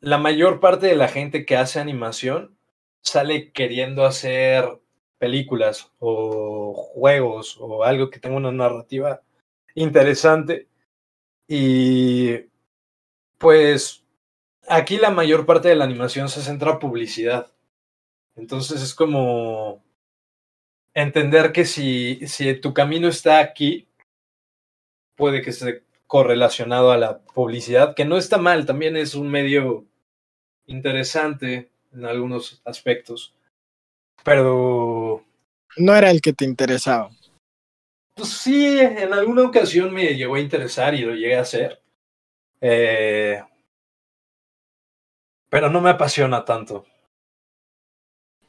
la 0.00 0.18
mayor 0.18 0.60
parte 0.60 0.86
de 0.86 0.96
la 0.96 1.08
gente 1.08 1.44
que 1.44 1.56
hace 1.56 1.80
animación 1.80 2.56
sale 3.02 3.52
queriendo 3.52 4.04
hacer 4.04 4.79
películas 5.20 5.92
o 5.98 6.72
juegos 6.72 7.58
o 7.60 7.84
algo 7.84 8.08
que 8.10 8.18
tenga 8.18 8.36
una 8.36 8.50
narrativa 8.50 9.20
interesante. 9.74 10.66
Y 11.46 12.46
pues 13.38 14.04
aquí 14.66 14.96
la 14.96 15.10
mayor 15.10 15.46
parte 15.46 15.68
de 15.68 15.76
la 15.76 15.84
animación 15.84 16.28
se 16.28 16.42
centra 16.42 16.72
en 16.72 16.78
publicidad. 16.78 17.52
Entonces 18.34 18.80
es 18.82 18.94
como 18.94 19.84
entender 20.94 21.52
que 21.52 21.66
si, 21.66 22.26
si 22.26 22.54
tu 22.54 22.72
camino 22.72 23.06
está 23.08 23.40
aquí, 23.40 23.88
puede 25.16 25.42
que 25.42 25.50
esté 25.50 25.84
correlacionado 26.06 26.92
a 26.92 26.96
la 26.96 27.18
publicidad, 27.18 27.94
que 27.94 28.06
no 28.06 28.16
está 28.16 28.38
mal, 28.38 28.64
también 28.66 28.96
es 28.96 29.14
un 29.14 29.30
medio 29.30 29.84
interesante 30.66 31.70
en 31.92 32.06
algunos 32.06 32.62
aspectos. 32.64 33.34
Pero... 34.24 34.99
No 35.76 35.94
era 35.94 36.10
el 36.10 36.20
que 36.20 36.32
te 36.32 36.44
interesaba. 36.44 37.10
Pues 38.14 38.28
sí, 38.28 38.78
en 38.78 39.12
alguna 39.12 39.42
ocasión 39.42 39.92
me 39.94 40.14
llegó 40.14 40.34
a 40.34 40.40
interesar 40.40 40.94
y 40.94 41.02
lo 41.02 41.14
llegué 41.14 41.36
a 41.36 41.42
hacer. 41.42 41.80
Eh, 42.60 43.42
pero 45.48 45.70
no 45.70 45.80
me 45.80 45.90
apasiona 45.90 46.44
tanto. 46.44 46.86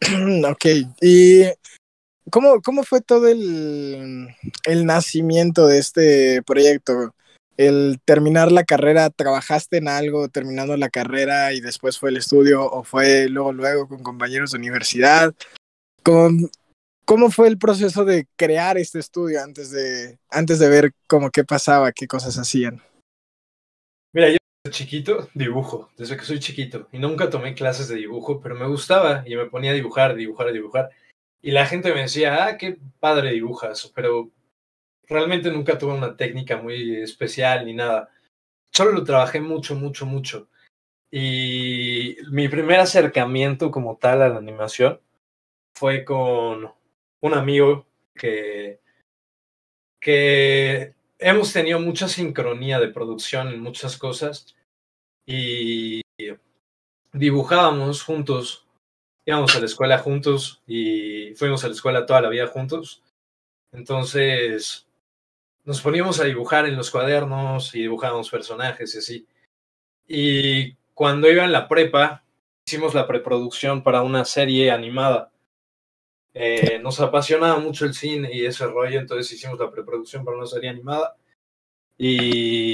ok, 0.50 0.66
y 1.02 1.44
¿cómo, 2.30 2.62
cómo 2.62 2.84
fue 2.84 3.02
todo 3.02 3.28
el, 3.28 4.28
el 4.66 4.86
nacimiento 4.86 5.68
de 5.68 5.80
este 5.80 6.42
proyecto? 6.44 7.16
El 7.58 8.00
terminar 8.06 8.52
la 8.52 8.64
carrera, 8.64 9.10
¿trabajaste 9.10 9.78
en 9.78 9.88
algo 9.88 10.30
terminando 10.30 10.76
la 10.78 10.90
carrera 10.90 11.54
y 11.54 11.60
después 11.60 12.00
fue 12.00 12.10
el 12.10 12.18
estudio 12.18 12.66
o 12.66 12.84
fue 12.84 13.30
luego, 13.30 13.54
luego 13.54 13.88
con 13.88 14.04
compañeros 14.04 14.52
de 14.52 14.58
universidad? 14.58 15.34
¿Cómo, 16.04 16.50
cómo 17.06 17.30
fue 17.30 17.48
el 17.48 17.58
proceso 17.58 18.06
de 18.06 18.28
crear 18.36 18.78
este 18.78 19.00
estudio 19.00 19.44
antes 19.44 19.72
de, 19.72 20.20
antes 20.30 20.60
de 20.60 20.70
ver 20.70 20.92
cómo 21.08 21.30
qué 21.30 21.44
pasaba, 21.44 21.92
qué 21.92 22.08
cosas 22.08 22.38
hacían? 22.38 22.82
Mira, 24.14 24.30
yo 24.30 24.38
chiquito 24.70 25.30
dibujo, 25.34 25.90
desde 25.98 26.18
que 26.18 26.24
soy 26.24 26.40
chiquito. 26.40 26.88
Y 26.92 27.00
nunca 27.00 27.30
tomé 27.30 27.56
clases 27.56 27.88
de 27.88 27.96
dibujo, 27.96 28.42
pero 28.42 28.56
me 28.56 28.68
gustaba 28.68 29.24
y 29.26 29.36
me 29.36 29.46
ponía 29.46 29.72
a 29.72 29.76
dibujar, 29.76 30.16
dibujar, 30.16 30.52
dibujar. 30.52 30.90
Y 31.42 31.52
la 31.52 31.66
gente 31.66 31.94
me 31.94 32.02
decía, 32.02 32.46
ah, 32.46 32.58
qué 32.58 32.78
padre 33.00 33.32
dibujas, 33.32 33.92
pero 33.96 34.30
realmente 35.08 35.52
nunca 35.52 35.78
tuve 35.78 35.94
una 35.94 36.16
técnica 36.16 36.58
muy 36.58 37.02
especial 37.02 37.66
ni 37.66 37.74
nada. 37.74 38.10
Solo 38.72 38.92
lo 38.92 39.04
trabajé 39.04 39.42
mucho, 39.42 39.76
mucho, 39.76 40.06
mucho. 40.06 40.48
Y 41.12 42.18
mi 42.32 42.48
primer 42.48 42.80
acercamiento 42.80 43.72
como 43.72 43.98
tal 43.98 44.22
a 44.22 44.30
la 44.30 44.38
animación 44.38 45.02
fue 45.76 46.06
con 46.06 46.72
un 47.22 47.34
amigo 47.34 47.86
que, 48.14 48.80
que 50.00 50.94
hemos 51.20 51.54
tenido 51.54 51.80
mucha 51.80 52.08
sincronía 52.08 52.80
de 52.80 52.90
producción 52.90 53.50
en 53.50 53.62
muchas 53.62 53.98
cosas 53.98 54.56
y 55.26 56.02
dibujábamos 57.14 58.04
juntos, 58.04 58.66
íbamos 59.26 59.56
a 59.56 59.60
la 59.60 59.66
escuela 59.66 60.00
juntos 60.00 60.62
y 60.68 61.34
fuimos 61.36 61.64
a 61.64 61.68
la 61.68 61.74
escuela 61.74 62.06
toda 62.06 62.22
la 62.22 62.30
vida 62.30 62.48
juntos. 62.48 63.04
Entonces 63.72 64.88
nos 65.64 65.82
poníamos 65.82 66.20
a 66.20 66.26
dibujar 66.26 66.66
en 66.66 66.76
los 66.76 66.90
cuadernos 66.90 67.76
y 67.76 67.82
dibujábamos 67.82 68.30
personajes 68.30 68.96
y 68.96 68.98
así. 68.98 69.28
Y 70.08 70.74
cuando 70.96 71.30
iba 71.30 71.46
en 71.46 71.52
la 71.52 71.68
prepa, 71.68 72.24
hicimos 72.66 72.96
la 72.96 73.08
preproducción 73.08 73.84
para 73.84 74.02
una 74.02 74.26
serie 74.26 74.72
animada 74.72 75.31
eh, 76.34 76.80
nos 76.80 77.00
apasionaba 77.00 77.60
mucho 77.60 77.86
el 77.86 77.94
cine 77.94 78.30
y 78.34 78.46
ese 78.46 78.66
rollo, 78.68 79.00
entonces 79.00 79.32
hicimos 79.34 79.60
la 79.60 79.72
preproducción 79.72 80.24
para 80.24 80.38
una 80.38 80.48
serie 80.48 80.70
animada. 80.70 81.16
Y, 81.98 82.74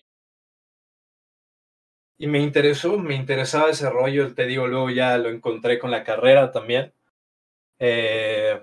y 2.19 2.27
me 2.27 2.39
interesó, 2.39 2.97
me 2.97 3.15
interesaba 3.15 3.69
ese 3.69 3.89
rollo, 3.89 4.33
te 4.33 4.45
digo, 4.45 4.67
luego 4.67 4.89
ya 4.89 5.17
lo 5.17 5.29
encontré 5.29 5.79
con 5.79 5.91
la 5.91 6.03
carrera 6.03 6.51
también. 6.51 6.93
Eh, 7.79 8.59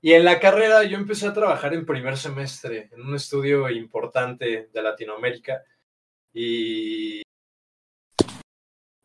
y 0.00 0.12
en 0.12 0.24
la 0.24 0.38
carrera 0.38 0.84
yo 0.84 0.96
empecé 0.98 1.26
a 1.26 1.32
trabajar 1.32 1.74
en 1.74 1.84
primer 1.86 2.16
semestre 2.16 2.88
en 2.92 3.02
un 3.02 3.16
estudio 3.16 3.68
importante 3.70 4.68
de 4.72 4.82
Latinoamérica 4.82 5.64
y 6.32 7.22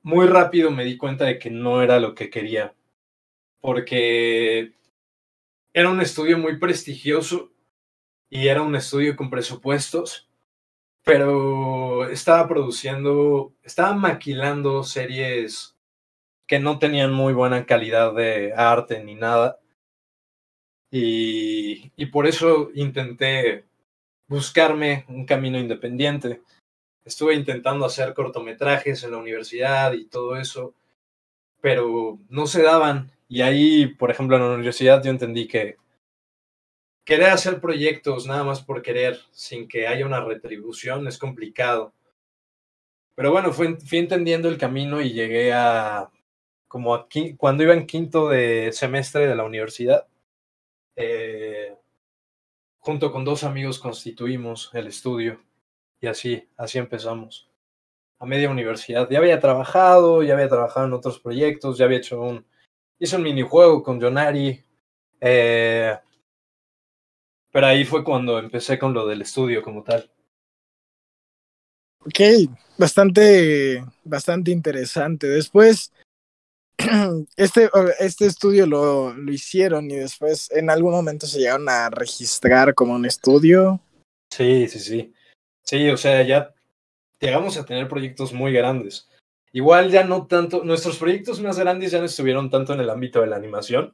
muy 0.03 0.27
rápido 0.27 0.71
me 0.71 0.85
di 0.85 0.97
cuenta 0.97 1.25
de 1.25 1.39
que 1.39 1.49
no 1.49 1.81
era 1.81 1.99
lo 1.99 2.13
que 2.13 2.29
quería 2.29 2.73
porque 3.61 4.73
era 5.73 5.89
un 5.89 6.01
estudio 6.01 6.37
muy 6.37 6.57
prestigioso 6.57 7.51
y 8.29 8.47
era 8.47 8.61
un 8.61 8.75
estudio 8.75 9.15
con 9.15 9.29
presupuestos, 9.29 10.29
pero 11.03 12.05
estaba 12.09 12.47
produciendo, 12.47 13.53
estaba 13.63 13.93
maquilando 13.93 14.83
series 14.83 15.75
que 16.47 16.59
no 16.59 16.79
tenían 16.79 17.13
muy 17.13 17.33
buena 17.33 17.65
calidad 17.65 18.13
de 18.13 18.53
arte 18.53 19.03
ni 19.03 19.15
nada. 19.15 19.59
Y, 20.91 21.91
y 21.95 22.05
por 22.07 22.27
eso 22.27 22.71
intenté 22.73 23.65
buscarme 24.27 25.05
un 25.07 25.25
camino 25.25 25.57
independiente. 25.59 26.41
Estuve 27.05 27.35
intentando 27.35 27.85
hacer 27.85 28.13
cortometrajes 28.13 29.03
en 29.03 29.11
la 29.11 29.17
universidad 29.17 29.93
y 29.93 30.05
todo 30.05 30.35
eso, 30.35 30.73
pero 31.61 32.19
no 32.29 32.47
se 32.47 32.61
daban 32.61 33.11
y 33.31 33.41
ahí, 33.43 33.87
por 33.87 34.11
ejemplo, 34.11 34.35
en 34.35 34.41
la 34.41 34.49
universidad 34.49 35.01
yo 35.01 35.09
entendí 35.09 35.47
que 35.47 35.77
querer 37.05 37.29
hacer 37.29 37.61
proyectos 37.61 38.27
nada 38.27 38.43
más 38.43 38.61
por 38.61 38.81
querer, 38.81 39.21
sin 39.31 39.69
que 39.69 39.87
haya 39.87 40.05
una 40.05 40.19
retribución, 40.19 41.07
es 41.07 41.17
complicado. 41.17 41.93
Pero 43.15 43.31
bueno, 43.31 43.53
fui, 43.53 43.77
entendiendo 43.93 44.49
el 44.49 44.57
camino 44.57 45.01
y 45.01 45.13
llegué 45.13 45.53
a, 45.53 46.11
como 46.67 46.93
aquí, 46.93 47.37
cuando 47.37 47.63
iba 47.63 47.73
en 47.73 47.87
quinto 47.87 48.27
de 48.27 48.73
semestre 48.73 49.27
de 49.27 49.35
la 49.37 49.45
universidad, 49.45 50.07
eh, 50.97 51.73
junto 52.79 53.13
con 53.13 53.23
dos 53.23 53.45
amigos 53.45 53.79
constituimos 53.79 54.71
el 54.73 54.87
estudio 54.87 55.41
y 56.01 56.07
así, 56.07 56.49
así 56.57 56.79
empezamos. 56.79 57.49
A 58.19 58.25
media 58.25 58.49
universidad. 58.49 59.09
Ya 59.09 59.19
había 59.19 59.39
trabajado, 59.39 60.21
ya 60.21 60.33
había 60.33 60.49
trabajado 60.49 60.87
en 60.87 60.93
otros 60.93 61.19
proyectos, 61.19 61.77
ya 61.77 61.85
había 61.85 61.99
hecho 61.99 62.19
un, 62.21 62.45
hice 63.01 63.15
un 63.15 63.23
minijuego 63.23 63.83
con 63.83 63.99
Jonari. 63.99 64.63
Eh, 65.19 65.97
pero 67.51 67.67
ahí 67.67 67.83
fue 67.83 68.03
cuando 68.03 68.39
empecé 68.39 68.79
con 68.79 68.93
lo 68.93 69.07
del 69.07 69.23
estudio 69.23 69.61
como 69.61 69.83
tal. 69.83 70.09
Ok, 72.05 72.49
bastante, 72.77 73.83
bastante 74.03 74.51
interesante. 74.51 75.27
Después, 75.27 75.91
este, 77.35 77.69
este 77.99 78.27
estudio 78.27 78.65
lo, 78.67 79.13
lo 79.13 79.31
hicieron 79.33 79.89
y 79.89 79.95
después 79.95 80.49
en 80.51 80.69
algún 80.69 80.91
momento 80.91 81.25
se 81.25 81.39
llegaron 81.39 81.69
a 81.69 81.89
registrar 81.89 82.73
como 82.75 82.93
un 82.93 83.05
estudio. 83.05 83.81
Sí, 84.31 84.67
sí, 84.67 84.79
sí. 84.79 85.13
Sí, 85.63 85.89
o 85.89 85.97
sea, 85.97 86.21
ya 86.23 86.53
llegamos 87.19 87.57
a 87.57 87.65
tener 87.65 87.87
proyectos 87.87 88.31
muy 88.31 88.53
grandes. 88.53 89.10
Igual 89.53 89.91
ya 89.91 90.03
no 90.03 90.27
tanto, 90.27 90.63
nuestros 90.63 90.97
proyectos 90.97 91.41
más 91.41 91.59
grandes 91.59 91.91
ya 91.91 91.99
no 91.99 92.05
estuvieron 92.05 92.49
tanto 92.49 92.73
en 92.73 92.79
el 92.79 92.89
ámbito 92.89 93.21
de 93.21 93.27
la 93.27 93.35
animación, 93.35 93.93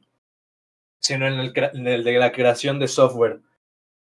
sino 1.00 1.26
en 1.26 1.34
el, 1.34 1.52
en 1.56 1.86
el 1.86 2.04
de 2.04 2.12
la 2.18 2.30
creación 2.30 2.78
de 2.78 2.86
software. 2.86 3.40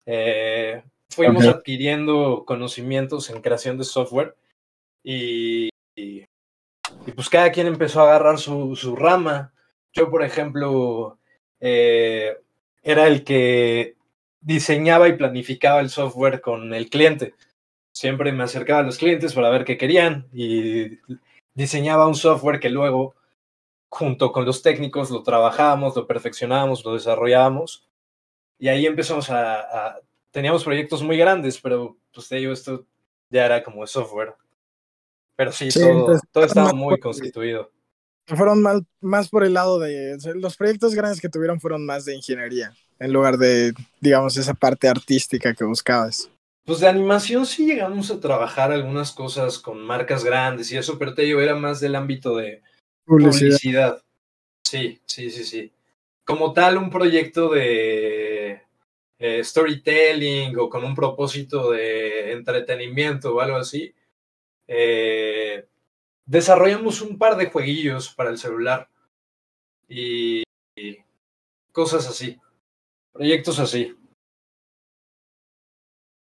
Eh, 0.06 0.84
fuimos 1.10 1.46
adquiriendo 1.46 2.44
conocimientos 2.46 3.30
en 3.30 3.42
creación 3.42 3.78
de 3.78 3.84
software 3.84 4.36
y, 5.04 5.70
y, 5.96 6.26
y 7.06 7.12
pues 7.14 7.30
cada 7.30 7.52
quien 7.52 7.68
empezó 7.68 8.02
a 8.02 8.04
agarrar 8.04 8.40
su, 8.40 8.76
su 8.76 8.96
rama. 8.96 9.54
Yo, 9.92 10.10
por 10.10 10.24
ejemplo, 10.24 11.20
eh, 11.60 12.38
era 12.82 13.08
el 13.08 13.24
que 13.24 13.96
diseñaba 14.42 15.08
y 15.08 15.18
planificaba 15.18 15.82
el 15.82 15.90
software 15.90 16.42
con 16.42 16.74
el 16.74 16.90
cliente. 16.90 17.34
Siempre 17.94 18.32
me 18.32 18.44
acercaba 18.44 18.80
a 18.80 18.84
los 18.84 18.98
clientes 18.98 19.34
para 19.34 19.50
ver 19.50 19.66
qué 19.66 19.78
querían 19.78 20.28
y 20.34 20.98
diseñaba 21.54 22.08
un 22.08 22.16
software 22.16 22.60
que 22.60 22.70
luego, 22.70 23.16
junto 23.90 24.32
con 24.32 24.46
los 24.46 24.62
técnicos, 24.62 25.12
lo 25.12 25.24
trabajábamos, 25.24 25.96
lo 25.96 26.08
perfeccionábamos, 26.08 26.84
lo 26.84 26.94
desarrollábamos. 26.94 27.88
Y 28.58 28.68
ahí 28.68 28.86
empezamos 28.86 29.30
a, 29.30 29.60
a 29.60 30.00
teníamos 30.32 30.64
proyectos 30.64 31.02
muy 31.04 31.18
grandes, 31.18 31.60
pero 31.62 31.96
pues 32.14 32.28
te 32.28 32.38
digo, 32.38 32.52
esto 32.52 32.86
ya 33.30 33.46
era 33.46 33.64
como 33.64 33.86
software. 33.88 34.36
Pero 35.36 35.52
sí, 35.52 35.72
Sí, 35.72 35.80
todo, 35.80 36.20
todo 36.32 36.46
estaba 36.46 36.74
muy 36.74 37.00
constituido. 37.00 37.72
Fueron 38.26 38.62
más, 38.62 38.82
más 39.02 39.30
por 39.30 39.44
el 39.44 39.54
lado 39.54 39.80
de. 39.80 40.18
los 40.36 40.56
proyectos 40.56 40.96
grandes 40.96 41.20
que 41.20 41.30
tuvieron 41.30 41.60
fueron 41.60 41.86
más 41.86 42.06
de 42.06 42.16
ingeniería, 42.16 42.74
en 43.00 43.12
lugar 43.12 43.38
de, 43.38 43.74
digamos, 44.00 44.38
esa 44.38 44.54
parte 44.54 44.88
artística 44.88 45.54
que 45.54 45.66
buscabas. 45.66 46.30
Pues 46.66 46.80
de 46.80 46.88
animación 46.88 47.46
sí 47.46 47.66
llegamos 47.66 48.10
a 48.10 48.20
trabajar 48.20 48.72
algunas 48.72 49.12
cosas 49.12 49.60
con 49.60 49.82
marcas 49.82 50.24
grandes 50.24 50.72
y 50.72 50.78
eso, 50.78 50.98
pero 50.98 51.14
te 51.14 51.24
digo, 51.24 51.42
era 51.42 51.56
más 51.56 51.80
del 51.82 51.96
ámbito 51.96 52.38
de 52.38 52.62
Publicidad. 53.06 53.50
publicidad. 53.50 54.04
Sí, 54.66 55.02
sí, 55.06 55.30
sí, 55.32 55.44
sí. 55.44 55.74
Como 56.26 56.54
tal, 56.54 56.78
un 56.78 56.90
proyecto 56.90 57.50
de 57.50 58.62
eh, 59.20 59.44
storytelling 59.44 60.58
o 60.58 60.70
con 60.70 60.86
un 60.86 60.96
propósito 60.96 61.72
de 61.72 62.32
entretenimiento 62.34 63.36
o 63.36 63.42
algo 63.42 63.58
así. 63.58 63.94
eh, 64.68 65.68
desarrollamos 66.26 67.02
un 67.02 67.18
par 67.18 67.36
de 67.38 67.48
jueguillos 67.48 68.14
para 68.16 68.30
el 68.30 68.38
celular 68.38 68.90
y, 69.90 70.44
y 70.76 70.98
cosas 71.72 72.08
así. 72.08 72.40
Proyectos 73.14 73.60
así. 73.60 73.96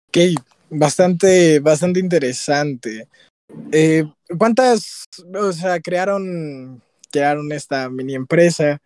Ok, 0.09 0.17
bastante, 0.71 1.59
bastante 1.59 1.99
interesante. 1.99 3.07
Eh, 3.71 4.05
¿Cuántas, 4.39 5.03
o 5.39 5.51
sea, 5.53 5.79
crearon, 5.81 6.81
crearon 7.11 7.51
esta 7.51 7.91
mini 7.91 8.15
empresa 8.15 8.81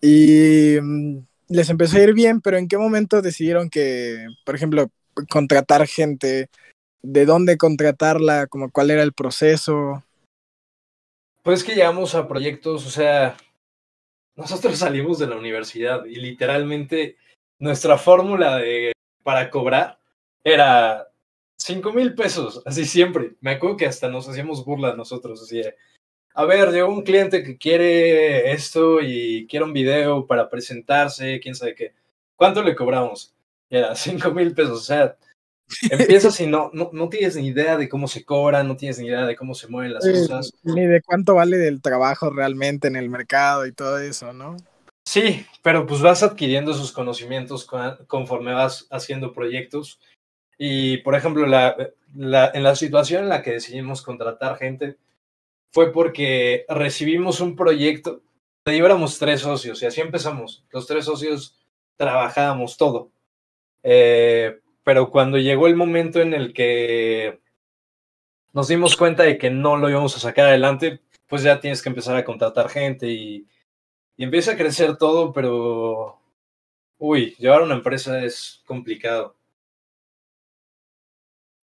y 0.00 0.76
mm, 0.80 1.18
les 1.48 1.68
empezó 1.68 1.96
a 1.96 2.02
ir 2.02 2.14
bien, 2.14 2.40
pero 2.40 2.58
¿en 2.58 2.68
qué 2.68 2.78
momento 2.78 3.22
decidieron 3.22 3.70
que, 3.70 4.24
por 4.44 4.54
ejemplo, 4.54 4.88
contratar 5.28 5.84
gente? 5.88 6.48
¿De 7.02 7.26
dónde 7.26 7.56
contratarla? 7.56 8.46
Como 8.46 8.70
cuál 8.70 8.92
era 8.92 9.02
el 9.02 9.12
proceso? 9.12 10.04
Pues 11.42 11.64
que 11.64 11.74
llegamos 11.74 12.14
a 12.14 12.28
proyectos, 12.28 12.86
o 12.86 12.90
sea, 12.90 13.36
nosotros 14.36 14.78
salimos 14.78 15.18
de 15.18 15.26
la 15.26 15.36
universidad 15.36 16.04
y 16.04 16.14
literalmente 16.20 17.16
nuestra 17.58 17.98
fórmula 17.98 18.58
de 18.58 18.92
para 19.24 19.50
cobrar 19.50 19.98
era 20.44 21.08
cinco 21.56 21.92
mil 21.92 22.14
pesos, 22.14 22.62
así 22.64 22.84
siempre. 22.84 23.34
Me 23.40 23.52
acuerdo 23.52 23.76
que 23.76 23.86
hasta 23.86 24.08
nos 24.08 24.28
hacíamos 24.28 24.64
burla 24.64 24.94
nosotros, 24.94 25.42
así 25.42 25.58
de, 25.58 25.74
a 26.34 26.44
ver, 26.44 26.70
llegó 26.70 26.88
un 26.88 27.02
cliente 27.02 27.42
que 27.42 27.58
quiere 27.58 28.52
esto 28.52 29.00
y 29.00 29.46
quiere 29.48 29.64
un 29.64 29.72
video 29.72 30.26
para 30.26 30.48
presentarse, 30.48 31.40
quién 31.40 31.54
sabe 31.54 31.74
qué. 31.74 31.94
¿Cuánto 32.36 32.62
le 32.62 32.76
cobramos? 32.76 33.34
Era 33.68 33.94
cinco 33.94 34.30
mil 34.32 34.54
pesos, 34.54 34.80
o 34.80 34.84
sea, 34.84 35.16
empiezas 35.90 36.40
y 36.40 36.46
no, 36.46 36.70
no, 36.72 36.90
no 36.92 37.08
tienes 37.08 37.36
ni 37.36 37.48
idea 37.48 37.76
de 37.76 37.88
cómo 37.88 38.08
se 38.08 38.24
cobra, 38.24 38.62
no 38.62 38.76
tienes 38.76 38.98
ni 38.98 39.08
idea 39.08 39.26
de 39.26 39.36
cómo 39.36 39.54
se 39.54 39.68
mueven 39.68 39.94
las 39.94 40.06
cosas. 40.06 40.52
Ni 40.62 40.86
de 40.86 41.02
cuánto 41.02 41.34
vale 41.34 41.66
el 41.68 41.82
trabajo 41.82 42.30
realmente 42.30 42.88
en 42.88 42.96
el 42.96 43.10
mercado 43.10 43.66
y 43.66 43.72
todo 43.72 43.98
eso, 43.98 44.32
¿no? 44.32 44.56
Sí, 45.06 45.46
pero 45.62 45.86
pues 45.86 46.02
vas 46.02 46.22
adquiriendo 46.22 46.70
esos 46.70 46.92
conocimientos 46.92 47.66
conforme 48.06 48.52
vas 48.52 48.86
haciendo 48.90 49.32
proyectos. 49.32 49.98
Y, 50.58 50.98
por 50.98 51.14
ejemplo, 51.14 51.46
la, 51.46 51.76
la- 52.16 52.50
en 52.54 52.62
la 52.64 52.74
situación 52.76 53.24
en 53.24 53.28
la 53.30 53.42
que 53.42 53.52
decidimos 53.52 54.02
contratar 54.02 54.56
gente 54.58 54.96
fue 55.72 55.92
porque 55.92 56.64
recibimos 56.68 57.40
un 57.40 57.56
proyecto. 57.56 58.22
Éramos 58.64 59.18
tres 59.18 59.40
socios 59.42 59.82
y 59.82 59.86
así 59.86 60.00
empezamos. 60.00 60.64
Los 60.70 60.86
tres 60.86 61.04
socios 61.06 61.56
trabajábamos 61.96 62.76
todo. 62.76 63.10
Eh, 63.82 64.60
pero 64.84 65.10
cuando 65.10 65.38
llegó 65.38 65.66
el 65.66 65.76
momento 65.76 66.20
en 66.20 66.34
el 66.34 66.52
que 66.52 67.40
nos 68.52 68.68
dimos 68.68 68.96
cuenta 68.96 69.22
de 69.24 69.38
que 69.38 69.50
no 69.50 69.76
lo 69.76 69.88
íbamos 69.90 70.16
a 70.16 70.20
sacar 70.20 70.46
adelante, 70.46 71.00
pues 71.28 71.42
ya 71.42 71.60
tienes 71.60 71.82
que 71.82 71.88
empezar 71.90 72.16
a 72.16 72.24
contratar 72.24 72.68
gente 72.68 73.08
y, 73.08 73.46
y 74.16 74.24
empieza 74.24 74.52
a 74.52 74.56
crecer 74.56 74.96
todo, 74.96 75.32
pero 75.32 76.18
uy, 76.98 77.36
llevar 77.38 77.62
una 77.62 77.74
empresa 77.76 78.24
es 78.24 78.62
complicado. 78.66 79.36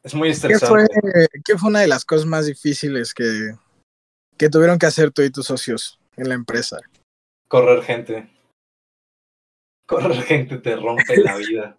Es 0.06 0.13
muy 0.13 0.30
¿Qué 0.30 0.60
fue, 0.60 0.84
estresante. 0.84 1.28
qué 1.44 1.58
fue 1.58 1.70
una 1.70 1.80
de 1.82 1.88
las 1.88 2.06
cosas 2.06 2.28
más 2.28 2.46
difíciles 2.46 3.12
que, 3.13 3.56
que 4.38 4.50
tuvieron 4.50 4.78
que 4.78 4.86
hacer 4.86 5.12
tú 5.12 5.24
y 5.24 5.32
tus 5.32 5.48
socios 5.48 6.00
en 6.15 6.30
la 6.30 6.36
empresa? 6.36 6.80
Correr 7.48 7.82
gente. 7.82 8.30
Correr 9.88 10.22
gente 10.22 10.60
te 10.60 10.76
rompe 10.76 11.18
la 11.18 11.36
vida. 11.38 11.78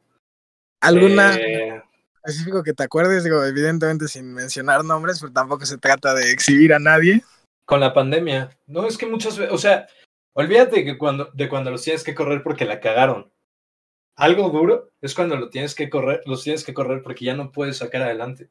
¿Alguna 0.83 1.37
Eh, 1.37 1.83
específico 2.17 2.65
que 2.65 2.73
te 2.73 2.83
acuerdes? 2.83 3.23
Digo, 3.23 3.45
evidentemente 3.45 4.09
sin 4.09 4.35
mencionar 4.35 4.85
nombres, 4.85 5.21
pero 5.21 5.33
tampoco 5.33 5.65
se 5.65 5.79
trata 5.79 6.13
de 6.13 6.33
exhibir 6.33 6.75
a 6.75 6.81
nadie. 6.81 7.23
con 7.65 7.79
la 7.79 7.95
pandemia. 7.95 8.51
No, 8.67 8.87
es 8.89 8.99
que 8.99 9.07
muchas 9.07 9.39
veces, 9.39 9.55
o 9.55 9.59
sea, 9.59 9.87
olvídate 10.35 10.85
que 10.85 10.99
cuando, 10.99 11.27
de 11.33 11.49
cuando 11.49 11.71
los 11.71 11.83
tienes 11.83 12.03
que 12.03 12.15
correr 12.15 12.43
porque 12.43 12.65
la 12.65 12.81
cagaron. 12.81 13.33
Algo 14.17 14.49
duro 14.49 14.91
es 15.03 15.15
cuando 15.15 15.37
lo 15.37 15.51
tienes 15.51 15.75
que 15.75 15.91
correr, 15.91 16.23
los 16.25 16.43
tienes 16.43 16.65
que 16.65 16.73
correr 16.73 17.03
porque 17.03 17.27
ya 17.27 17.35
no 17.35 17.53
puedes 17.53 17.77
sacar 17.77 18.03
adelante. 18.03 18.49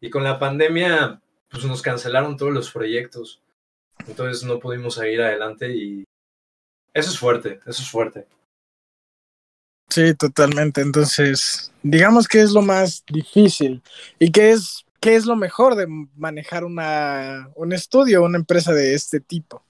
Y 0.00 0.10
con 0.10 0.24
la 0.24 0.38
pandemia, 0.38 1.22
pues 1.50 1.64
nos 1.64 1.82
cancelaron 1.82 2.36
todos 2.36 2.52
los 2.52 2.70
proyectos. 2.70 3.42
Entonces 4.06 4.44
no 4.44 4.58
pudimos 4.58 4.94
seguir 4.94 5.22
adelante 5.22 5.74
y 5.74 6.04
eso 6.92 7.10
es 7.10 7.18
fuerte, 7.18 7.60
eso 7.66 7.82
es 7.82 7.90
fuerte. 7.90 8.26
Sí, 9.88 10.14
totalmente. 10.14 10.82
Entonces, 10.82 11.72
digamos 11.82 12.28
que 12.28 12.40
es 12.40 12.52
lo 12.52 12.62
más 12.62 13.04
difícil 13.06 13.82
y 14.18 14.30
qué 14.30 14.52
es, 14.52 14.84
qué 15.00 15.16
es 15.16 15.26
lo 15.26 15.34
mejor 15.34 15.74
de 15.74 15.86
manejar 16.14 16.64
una, 16.64 17.50
un 17.56 17.72
estudio, 17.72 18.22
una 18.22 18.38
empresa 18.38 18.72
de 18.72 18.94
este 18.94 19.20
tipo. 19.20 19.64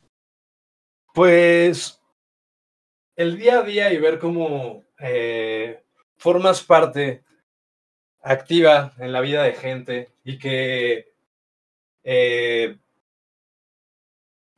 Pues 1.14 2.00
el 3.16 3.38
día 3.38 3.58
a 3.58 3.62
día 3.62 3.92
y 3.92 3.98
ver 3.98 4.18
cómo 4.18 4.84
eh, 5.00 5.82
formas 6.16 6.62
parte 6.62 7.22
activa 8.22 8.92
en 8.98 9.12
la 9.12 9.20
vida 9.20 9.42
de 9.42 9.54
gente 9.54 10.10
y 10.24 10.38
que 10.38 11.12
eh, 12.04 12.76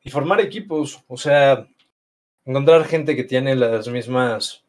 y 0.05 0.11
formar 0.11 0.41
equipos, 0.41 1.05
o 1.07 1.17
sea, 1.17 1.69
encontrar 2.45 2.85
gente 2.85 3.15
que 3.15 3.25
tiene 3.25 3.55
las 3.55 3.89
mismas 3.89 4.65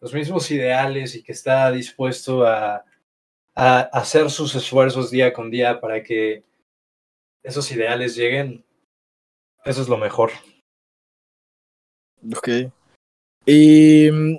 los 0.00 0.12
mismos 0.12 0.50
ideales 0.50 1.14
y 1.14 1.22
que 1.22 1.32
está 1.32 1.70
dispuesto 1.72 2.46
a, 2.46 2.84
a 3.54 3.80
hacer 3.80 4.30
sus 4.30 4.54
esfuerzos 4.54 5.10
día 5.10 5.32
con 5.32 5.50
día 5.50 5.80
para 5.80 6.02
que 6.02 6.44
esos 7.42 7.70
ideales 7.72 8.14
lleguen, 8.14 8.64
eso 9.64 9.82
es 9.82 9.88
lo 9.88 9.96
mejor. 9.96 10.30
Ok. 12.36 12.48
Y 13.46 14.10
mm, 14.10 14.38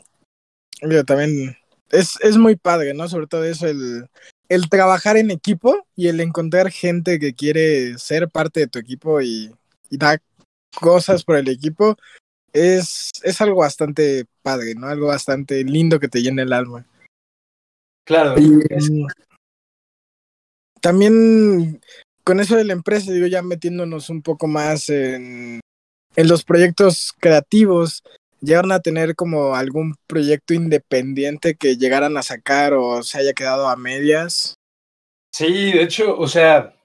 mira, 0.81 1.03
también 1.03 1.57
es, 1.91 2.17
es 2.21 2.37
muy 2.37 2.55
padre, 2.55 2.93
¿no? 2.93 3.07
Sobre 3.07 3.27
todo 3.27 3.43
eso, 3.43 3.67
el, 3.67 4.07
el 4.49 4.69
trabajar 4.69 5.17
en 5.17 5.31
equipo 5.31 5.85
y 5.95 6.07
el 6.07 6.19
encontrar 6.19 6.71
gente 6.71 7.19
que 7.19 7.33
quiere 7.33 7.97
ser 7.97 8.29
parte 8.29 8.61
de 8.61 8.67
tu 8.67 8.79
equipo 8.79 9.21
y, 9.21 9.51
y 9.89 9.97
da 9.97 10.17
cosas 10.79 11.23
por 11.23 11.37
el 11.37 11.47
equipo, 11.49 11.95
es, 12.53 13.09
es 13.23 13.41
algo 13.41 13.61
bastante 13.61 14.25
padre, 14.41 14.75
¿no? 14.75 14.87
Algo 14.87 15.07
bastante 15.07 15.63
lindo 15.63 15.99
que 15.99 16.07
te 16.07 16.21
llena 16.21 16.43
el 16.43 16.53
alma. 16.53 16.85
Claro, 18.05 18.35
Y, 18.39 18.61
es- 18.69 18.89
mm, 18.89 19.07
también 20.81 21.81
con 22.23 22.39
eso 22.39 22.55
de 22.55 22.65
la 22.65 22.73
empresa, 22.73 23.11
digo, 23.11 23.27
ya 23.27 23.41
metiéndonos 23.41 24.09
un 24.09 24.21
poco 24.21 24.47
más 24.47 24.89
en, 24.89 25.59
en 26.15 26.27
los 26.27 26.43
proyectos 26.43 27.13
creativos, 27.19 28.03
¿llegaron 28.41 28.71
a 28.71 28.79
tener 28.79 29.15
como 29.15 29.55
algún 29.55 29.95
proyecto 30.07 30.53
independiente 30.53 31.55
que 31.55 31.77
llegaran 31.77 32.17
a 32.17 32.23
sacar 32.23 32.73
o 32.73 33.03
se 33.03 33.19
haya 33.19 33.33
quedado 33.33 33.67
a 33.67 33.75
medias? 33.75 34.55
Sí, 35.31 35.71
de 35.71 35.83
hecho, 35.83 36.17
o 36.17 36.27
sea, 36.27 36.75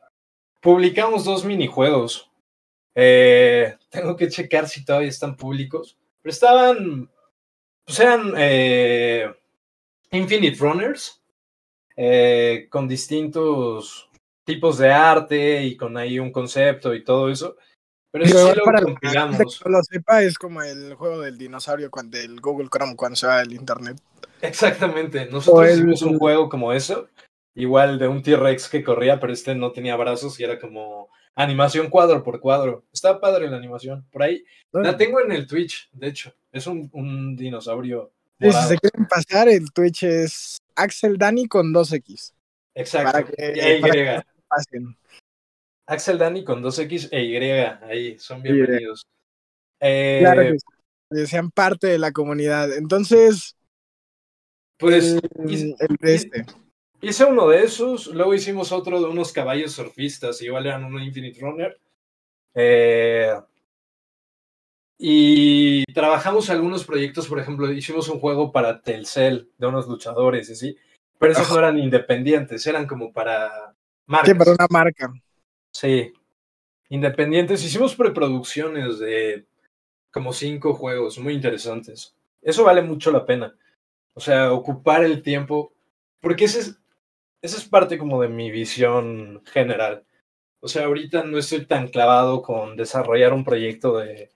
publicamos 0.60 1.24
dos 1.24 1.44
minijuegos. 1.44 2.30
Eh, 2.94 3.76
tengo 3.90 4.16
que 4.16 4.28
checar 4.28 4.68
si 4.68 4.84
todavía 4.84 5.08
están 5.08 5.36
públicos, 5.36 5.96
pero 6.20 6.32
estaban, 6.32 7.10
pues 7.84 8.00
eran 8.00 8.34
eh, 8.36 9.32
Infinite 10.10 10.58
Runners, 10.58 11.22
eh, 11.96 12.66
con 12.70 12.88
distintos 12.88 14.08
tipos 14.44 14.78
de 14.78 14.92
arte 14.92 15.62
y 15.64 15.76
con 15.76 15.96
ahí 15.96 16.18
un 16.18 16.32
concepto 16.32 16.94
y 16.94 17.04
todo 17.04 17.30
eso. 17.30 17.56
Pero 18.12 18.24
eso 18.26 18.52
sí 18.52 18.58
lo 18.58 18.64
para 18.64 18.82
compilamos. 18.82 19.38
que 19.38 19.68
no 19.70 19.76
lo 19.78 19.82
sepa, 19.82 20.22
es 20.22 20.38
como 20.38 20.62
el 20.62 20.94
juego 20.94 21.20
del 21.20 21.38
dinosaurio 21.38 21.90
cuando 21.90 22.18
el 22.18 22.40
Google 22.40 22.68
Chrome 22.70 22.94
cuando 22.94 23.16
se 23.16 23.26
va 23.26 23.40
el 23.40 23.52
internet. 23.52 23.98
Exactamente. 24.42 25.26
Nosotros 25.30 25.66
el- 25.68 25.78
hicimos 25.78 26.02
un 26.02 26.18
juego 26.18 26.48
como 26.48 26.72
eso, 26.72 27.08
igual 27.54 27.98
de 27.98 28.08
un 28.08 28.22
T-Rex 28.22 28.68
que 28.68 28.84
corría, 28.84 29.18
pero 29.18 29.32
este 29.32 29.54
no 29.54 29.72
tenía 29.72 29.96
brazos 29.96 30.38
y 30.40 30.44
era 30.44 30.58
como 30.58 31.08
animación 31.34 31.88
cuadro 31.88 32.22
por 32.22 32.40
cuadro. 32.40 32.84
Estaba 32.92 33.18
padre 33.20 33.48
la 33.48 33.56
animación. 33.56 34.04
Por 34.12 34.22
ahí 34.24 34.44
la 34.72 34.96
tengo 34.96 35.20
en 35.20 35.32
el 35.32 35.46
Twitch, 35.46 35.88
de 35.92 36.08
hecho. 36.08 36.34
Es 36.52 36.66
un, 36.66 36.90
un 36.92 37.34
dinosaurio. 37.36 38.10
Sí, 38.40 38.52
si 38.52 38.68
se 38.68 38.78
quieren 38.78 39.06
pasar, 39.06 39.48
el 39.48 39.72
Twitch 39.72 40.02
es 40.02 40.58
Axel 40.74 41.16
Dani 41.16 41.46
con 41.46 41.72
2X. 41.72 42.32
Exacto. 42.74 43.12
para 43.12 43.24
que- 43.24 43.52
y 43.56 43.60
E 43.60 43.80
para. 43.80 44.26
Pasen. 44.48 44.96
Axel 45.92 46.16
Dani 46.16 46.42
con 46.42 46.62
2X 46.62 47.08
e 47.12 47.22
Y. 47.22 47.36
Ahí, 47.84 48.18
son 48.18 48.42
bienvenidos. 48.42 49.06
Eh, 49.78 50.18
Claro 50.20 50.42
que 50.42 50.58
sí, 50.58 50.64
que 51.10 51.26
sean 51.26 51.50
parte 51.50 51.86
de 51.86 51.98
la 51.98 52.12
comunidad. 52.12 52.72
Entonces, 52.72 53.54
pues 54.78 55.20
el, 55.38 55.50
hice- 55.50 55.76
el 55.78 55.96
de 56.00 56.14
este. 56.14 56.46
hice 57.02 57.24
uno 57.26 57.46
de 57.48 57.62
esos, 57.64 58.06
luego 58.06 58.32
hicimos 58.32 58.72
otro 58.72 59.00
de 59.00 59.06
unos 59.06 59.32
caballos 59.32 59.72
surfistas, 59.72 60.40
igual 60.40 60.66
eran 60.66 60.84
un 60.84 61.00
Infinite 61.02 61.38
Runner. 61.40 61.78
Eh, 62.54 63.34
y 64.98 65.84
trabajamos 65.92 66.48
algunos 66.48 66.84
proyectos, 66.84 67.26
por 67.28 67.38
ejemplo, 67.38 67.70
hicimos 67.70 68.08
un 68.08 68.18
juego 68.20 68.50
para 68.52 68.80
Telcel 68.80 69.50
de 69.58 69.66
unos 69.66 69.88
luchadores 69.88 70.48
y 70.48 70.52
así, 70.52 70.76
pero 71.18 71.32
esos 71.32 71.50
no 71.50 71.58
eran 71.58 71.78
independientes, 71.78 72.66
eran 72.66 72.86
como 72.86 73.12
para 73.12 73.74
marcas. 74.06 74.30
Sí, 74.30 74.34
para 74.38 74.52
una 74.52 74.66
marca. 74.70 75.12
Sí, 75.72 76.12
independientes. 76.90 77.64
Hicimos 77.64 77.94
preproducciones 77.96 78.98
de 78.98 79.46
como 80.12 80.32
cinco 80.32 80.74
juegos 80.74 81.18
muy 81.18 81.34
interesantes. 81.34 82.14
Eso 82.42 82.64
vale 82.64 82.82
mucho 82.82 83.10
la 83.10 83.24
pena. 83.26 83.56
O 84.14 84.20
sea, 84.20 84.52
ocupar 84.52 85.04
el 85.04 85.22
tiempo, 85.22 85.72
porque 86.20 86.44
ese 86.44 86.60
es, 86.60 86.78
esa 87.42 87.56
es 87.58 87.64
parte 87.64 87.98
como 87.98 88.20
de 88.20 88.28
mi 88.28 88.50
visión 88.50 89.42
general. 89.46 90.04
O 90.60 90.68
sea, 90.68 90.84
ahorita 90.86 91.24
no 91.24 91.38
estoy 91.38 91.66
tan 91.66 91.88
clavado 91.88 92.42
con 92.42 92.76
desarrollar 92.76 93.32
un 93.32 93.44
proyecto 93.44 93.98
de, 93.98 94.30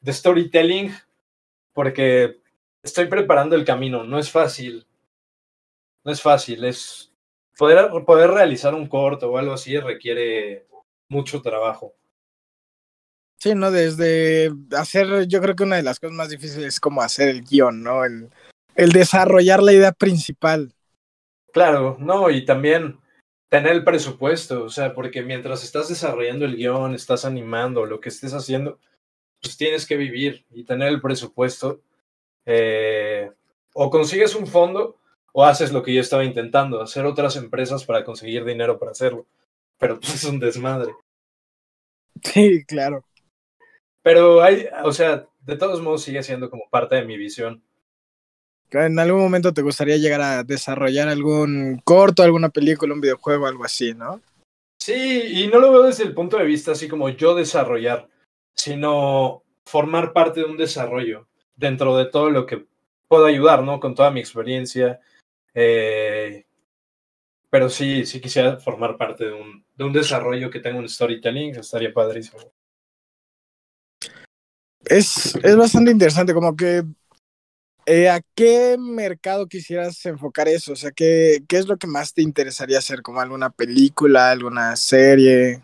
de 0.00 0.12
storytelling, 0.12 0.92
porque 1.74 2.40
estoy 2.82 3.06
preparando 3.06 3.56
el 3.56 3.64
camino. 3.64 4.04
No 4.04 4.18
es 4.18 4.30
fácil. 4.30 4.86
No 6.04 6.12
es 6.12 6.22
fácil. 6.22 6.64
Es 6.64 7.12
poder, 7.58 7.90
poder 8.04 8.30
realizar 8.30 8.74
un 8.74 8.86
corto 8.88 9.30
o 9.30 9.38
algo 9.38 9.54
así 9.54 9.78
requiere 9.78 10.66
mucho 11.08 11.42
trabajo. 11.42 11.94
Sí, 13.38 13.54
¿no? 13.54 13.70
Desde 13.70 14.50
hacer, 14.76 15.26
yo 15.28 15.40
creo 15.40 15.54
que 15.54 15.64
una 15.64 15.76
de 15.76 15.82
las 15.82 16.00
cosas 16.00 16.16
más 16.16 16.30
difíciles 16.30 16.66
es 16.66 16.80
como 16.80 17.02
hacer 17.02 17.28
el 17.28 17.42
guion, 17.42 17.82
¿no? 17.82 18.04
El, 18.04 18.30
el 18.74 18.92
desarrollar 18.92 19.62
la 19.62 19.72
idea 19.72 19.92
principal. 19.92 20.72
Claro, 21.52 21.96
no, 21.98 22.30
y 22.30 22.44
también 22.44 22.98
tener 23.48 23.72
el 23.72 23.84
presupuesto, 23.84 24.64
o 24.64 24.68
sea, 24.68 24.94
porque 24.94 25.22
mientras 25.22 25.64
estás 25.64 25.88
desarrollando 25.88 26.44
el 26.44 26.56
guion, 26.56 26.94
estás 26.94 27.24
animando, 27.24 27.86
lo 27.86 28.00
que 28.00 28.08
estés 28.08 28.34
haciendo, 28.34 28.78
pues 29.40 29.56
tienes 29.56 29.86
que 29.86 29.96
vivir 29.96 30.44
y 30.50 30.64
tener 30.64 30.88
el 30.88 31.00
presupuesto. 31.00 31.80
eh, 32.46 33.30
o 33.74 33.90
consigues 33.90 34.34
un 34.34 34.46
fondo 34.46 34.96
o 35.32 35.44
haces 35.44 35.72
lo 35.72 35.82
que 35.82 35.92
yo 35.92 36.00
estaba 36.00 36.24
intentando, 36.24 36.80
hacer 36.80 37.04
otras 37.04 37.36
empresas 37.36 37.84
para 37.84 38.04
conseguir 38.04 38.44
dinero 38.44 38.78
para 38.78 38.92
hacerlo. 38.92 39.26
Pero 39.78 39.98
pues 40.00 40.14
es 40.14 40.24
un 40.24 40.38
desmadre. 40.38 40.92
Sí, 42.22 42.64
claro. 42.64 43.04
Pero 44.02 44.40
hay, 44.40 44.66
o 44.84 44.92
sea, 44.92 45.26
de 45.40 45.56
todos 45.56 45.82
modos 45.82 46.02
sigue 46.02 46.22
siendo 46.22 46.48
como 46.48 46.68
parte 46.70 46.96
de 46.96 47.04
mi 47.04 47.16
visión. 47.16 47.62
En 48.70 48.98
algún 48.98 49.20
momento 49.20 49.54
te 49.54 49.62
gustaría 49.62 49.96
llegar 49.96 50.20
a 50.20 50.44
desarrollar 50.44 51.08
algún 51.08 51.80
corto, 51.84 52.22
alguna 52.22 52.48
película, 52.48 52.94
un 52.94 53.00
videojuego, 53.00 53.46
algo 53.46 53.64
así, 53.64 53.94
¿no? 53.94 54.20
Sí, 54.80 55.42
y 55.42 55.48
no 55.48 55.58
lo 55.58 55.72
veo 55.72 55.82
desde 55.82 56.04
el 56.04 56.14
punto 56.14 56.36
de 56.36 56.44
vista 56.44 56.72
así 56.72 56.88
como 56.88 57.08
yo 57.08 57.34
desarrollar, 57.34 58.08
sino 58.54 59.42
formar 59.64 60.12
parte 60.12 60.40
de 60.40 60.46
un 60.46 60.56
desarrollo 60.56 61.28
dentro 61.54 61.96
de 61.96 62.06
todo 62.06 62.30
lo 62.30 62.46
que 62.46 62.66
puedo 63.08 63.26
ayudar, 63.26 63.62
¿no? 63.62 63.80
Con 63.80 63.94
toda 63.94 64.10
mi 64.10 64.20
experiencia. 64.20 65.00
eh, 65.54 66.45
pero 67.50 67.68
sí, 67.68 68.04
sí 68.06 68.20
quisiera 68.20 68.58
formar 68.58 68.96
parte 68.96 69.26
de 69.26 69.32
un, 69.32 69.64
de 69.74 69.84
un 69.84 69.92
desarrollo 69.92 70.50
que 70.50 70.60
tenga 70.60 70.78
un 70.78 70.88
storytelling, 70.88 71.56
estaría 71.56 71.92
padrísimo. 71.92 72.40
Es, 74.84 75.34
es 75.36 75.56
bastante 75.56 75.90
interesante, 75.90 76.32
como 76.32 76.54
que 76.54 76.84
eh, 77.88 78.08
¿a 78.08 78.20
qué 78.34 78.76
mercado 78.76 79.46
quisieras 79.46 80.04
enfocar 80.06 80.48
eso? 80.48 80.72
O 80.72 80.76
sea, 80.76 80.90
¿qué, 80.90 81.44
¿qué 81.48 81.56
es 81.56 81.68
lo 81.68 81.76
que 81.76 81.86
más 81.86 82.12
te 82.12 82.20
interesaría 82.20 82.78
hacer? 82.78 83.00
¿Como 83.00 83.20
alguna 83.20 83.50
película, 83.50 84.32
alguna 84.32 84.74
serie? 84.74 85.62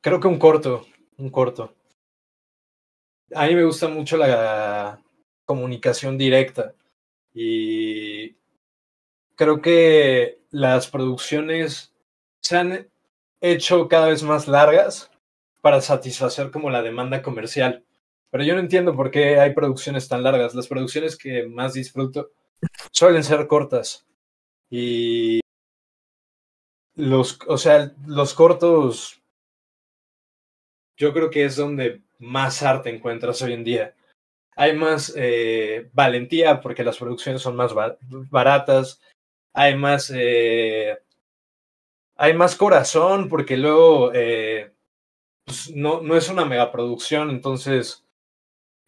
Creo 0.00 0.20
que 0.20 0.28
un 0.28 0.38
corto, 0.38 0.86
un 1.16 1.30
corto. 1.30 1.74
A 3.34 3.46
mí 3.46 3.56
me 3.56 3.64
gusta 3.64 3.88
mucho 3.88 4.16
la 4.16 5.02
comunicación 5.44 6.16
directa 6.16 6.74
y 7.34 8.36
creo 9.42 9.60
que 9.60 10.40
las 10.50 10.88
producciones 10.88 11.92
se 12.42 12.56
han 12.56 12.88
hecho 13.40 13.88
cada 13.88 14.08
vez 14.08 14.22
más 14.22 14.46
largas 14.48 15.10
para 15.60 15.80
satisfacer 15.80 16.50
como 16.50 16.70
la 16.70 16.82
demanda 16.82 17.22
comercial. 17.22 17.84
Pero 18.30 18.44
yo 18.44 18.54
no 18.54 18.60
entiendo 18.60 18.94
por 18.96 19.10
qué 19.10 19.38
hay 19.40 19.52
producciones 19.54 20.08
tan 20.08 20.22
largas. 20.22 20.54
Las 20.54 20.68
producciones 20.68 21.16
que 21.16 21.46
más 21.46 21.74
disfruto 21.74 22.30
suelen 22.92 23.24
ser 23.24 23.46
cortas. 23.46 24.06
Y 24.70 25.40
los, 26.94 27.38
o 27.46 27.58
sea, 27.58 27.92
los 28.06 28.34
cortos 28.34 29.20
yo 30.96 31.12
creo 31.12 31.30
que 31.30 31.44
es 31.44 31.56
donde 31.56 32.02
más 32.18 32.62
arte 32.62 32.90
encuentras 32.90 33.42
hoy 33.42 33.54
en 33.54 33.64
día. 33.64 33.94
Hay 34.54 34.76
más 34.76 35.12
eh, 35.16 35.90
valentía 35.92 36.60
porque 36.60 36.84
las 36.84 36.98
producciones 36.98 37.42
son 37.42 37.56
más 37.56 37.74
ba- 37.74 37.96
baratas. 38.30 39.00
Hay 39.54 39.76
más, 39.76 40.10
eh, 40.14 40.98
hay 42.16 42.34
más 42.34 42.56
corazón 42.56 43.28
porque 43.28 43.56
luego 43.56 44.12
eh, 44.14 44.72
pues, 45.44 45.70
no, 45.74 46.00
no 46.00 46.16
es 46.16 46.28
una 46.28 46.44
megaproducción, 46.44 47.30
entonces 47.30 48.04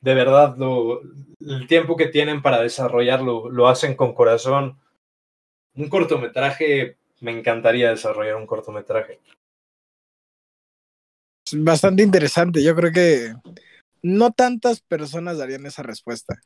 de 0.00 0.14
verdad 0.14 0.56
lo, 0.56 1.00
el 1.40 1.66
tiempo 1.66 1.96
que 1.96 2.08
tienen 2.08 2.42
para 2.42 2.60
desarrollarlo 2.60 3.50
lo 3.50 3.68
hacen 3.68 3.94
con 3.96 4.14
corazón. 4.14 4.78
Un 5.74 5.88
cortometraje, 5.88 6.98
me 7.20 7.32
encantaría 7.32 7.90
desarrollar 7.90 8.36
un 8.36 8.46
cortometraje. 8.46 9.20
Bastante 11.52 12.02
interesante. 12.02 12.62
Yo 12.62 12.74
creo 12.74 12.92
que 12.92 13.34
no 14.02 14.32
tantas 14.32 14.80
personas 14.80 15.38
darían 15.38 15.66
esa 15.66 15.82
respuesta. 15.82 16.38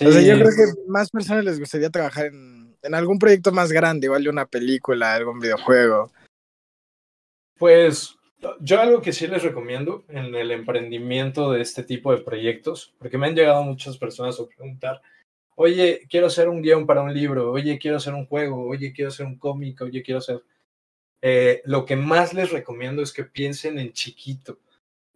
Sí, 0.00 0.06
O 0.06 0.12
sea, 0.12 0.22
yo 0.22 0.34
creo 0.34 0.48
que 0.48 0.88
más 0.88 1.10
personas 1.10 1.44
les 1.44 1.60
gustaría 1.60 1.90
trabajar 1.90 2.24
en, 2.24 2.74
en 2.82 2.94
algún 2.94 3.18
proyecto 3.18 3.52
más 3.52 3.70
grande, 3.70 4.06
igual 4.06 4.24
de 4.24 4.30
una 4.30 4.46
película, 4.46 5.14
algún 5.14 5.38
videojuego. 5.38 6.10
Pues 7.58 8.16
yo 8.60 8.80
algo 8.80 9.02
que 9.02 9.12
sí 9.12 9.26
les 9.26 9.42
recomiendo 9.42 10.06
en 10.08 10.34
el 10.34 10.52
emprendimiento 10.52 11.52
de 11.52 11.60
este 11.60 11.82
tipo 11.82 12.12
de 12.12 12.22
proyectos, 12.22 12.94
porque 12.98 13.18
me 13.18 13.26
han 13.26 13.34
llegado 13.34 13.62
muchas 13.62 13.98
personas 13.98 14.40
a 14.40 14.46
preguntar, 14.46 15.02
oye, 15.54 16.06
quiero 16.08 16.28
hacer 16.28 16.48
un 16.48 16.62
guion 16.62 16.86
para 16.86 17.02
un 17.02 17.12
libro, 17.12 17.52
oye, 17.52 17.78
quiero 17.78 17.98
hacer 17.98 18.14
un 18.14 18.24
juego, 18.24 18.66
oye, 18.66 18.94
quiero 18.94 19.10
hacer 19.10 19.26
un 19.26 19.38
cómic, 19.38 19.82
oye, 19.82 20.02
quiero 20.02 20.20
hacer... 20.20 20.42
Eh, 21.20 21.60
lo 21.66 21.84
que 21.84 21.96
más 21.96 22.32
les 22.32 22.50
recomiendo 22.50 23.02
es 23.02 23.12
que 23.12 23.24
piensen 23.24 23.78
en 23.78 23.92
chiquito. 23.92 24.58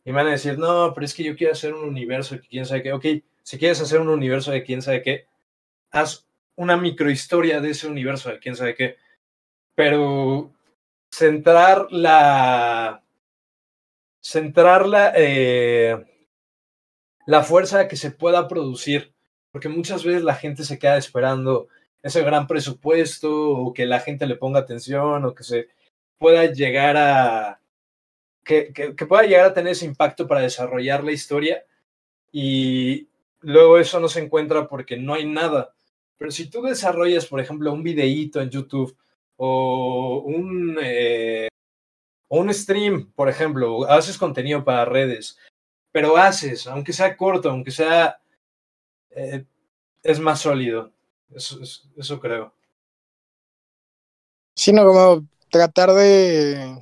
Y 0.04 0.10
me 0.10 0.16
van 0.16 0.26
a 0.26 0.32
decir, 0.32 0.58
no, 0.58 0.92
pero 0.92 1.06
es 1.06 1.14
que 1.14 1.24
yo 1.24 1.34
quiero 1.34 1.54
hacer 1.54 1.72
un 1.72 1.88
universo 1.88 2.38
que 2.38 2.46
quién 2.46 2.66
sabe 2.66 2.82
qué. 2.82 2.92
Ok, 2.92 3.06
si 3.44 3.58
quieres 3.58 3.80
hacer 3.80 4.00
un 4.00 4.08
universo 4.08 4.50
de 4.50 4.64
quién 4.64 4.82
sabe 4.82 5.02
qué, 5.02 5.26
haz 5.92 6.26
una 6.56 6.76
microhistoria 6.76 7.60
de 7.60 7.70
ese 7.70 7.86
universo 7.86 8.30
de 8.30 8.38
quién 8.40 8.56
sabe 8.56 8.74
qué. 8.74 8.96
Pero 9.74 10.52
centrar 11.10 11.86
la 11.90 13.02
centrar 14.20 14.86
la, 14.86 15.12
eh, 15.16 16.02
la 17.26 17.42
fuerza 17.42 17.86
que 17.88 17.96
se 17.96 18.10
pueda 18.10 18.48
producir, 18.48 19.12
porque 19.52 19.68
muchas 19.68 20.02
veces 20.04 20.22
la 20.22 20.34
gente 20.34 20.64
se 20.64 20.78
queda 20.78 20.96
esperando 20.96 21.68
ese 22.02 22.22
gran 22.22 22.46
presupuesto 22.46 23.50
o 23.50 23.72
que 23.74 23.86
la 23.86 24.00
gente 24.00 24.26
le 24.26 24.36
ponga 24.36 24.60
atención 24.60 25.24
o 25.24 25.34
que 25.34 25.44
se 25.44 25.68
pueda 26.18 26.46
llegar 26.46 26.96
a 26.96 27.60
que, 28.44 28.72
que, 28.72 28.94
que, 28.94 29.06
pueda 29.06 29.22
llegar 29.24 29.46
a 29.46 29.54
tener 29.54 29.72
ese 29.72 29.86
impacto 29.86 30.26
para 30.26 30.40
desarrollar 30.40 31.02
la 31.04 31.12
historia 31.12 31.64
y 32.32 33.08
luego 33.44 33.78
eso 33.78 34.00
no 34.00 34.08
se 34.08 34.20
encuentra 34.20 34.68
porque 34.68 34.96
no 34.96 35.14
hay 35.14 35.26
nada. 35.26 35.74
Pero 36.16 36.30
si 36.30 36.48
tú 36.48 36.62
desarrollas, 36.62 37.26
por 37.26 37.40
ejemplo, 37.40 37.72
un 37.72 37.82
videíto 37.82 38.40
en 38.40 38.50
YouTube 38.50 38.96
o 39.36 40.22
un, 40.24 40.78
eh, 40.82 41.48
un 42.28 42.52
stream, 42.52 43.12
por 43.12 43.28
ejemplo, 43.28 43.84
haces 43.90 44.18
contenido 44.18 44.64
para 44.64 44.84
redes, 44.84 45.38
pero 45.92 46.16
haces, 46.16 46.66
aunque 46.66 46.92
sea 46.92 47.16
corto, 47.16 47.50
aunque 47.50 47.70
sea, 47.70 48.18
eh, 49.10 49.44
es 50.02 50.20
más 50.20 50.40
sólido. 50.40 50.92
Eso, 51.30 51.60
eso, 51.62 51.88
eso 51.96 52.20
creo. 52.20 52.54
Sino 54.56 54.84
como 54.84 55.26
tratar 55.50 55.90
de 55.92 56.80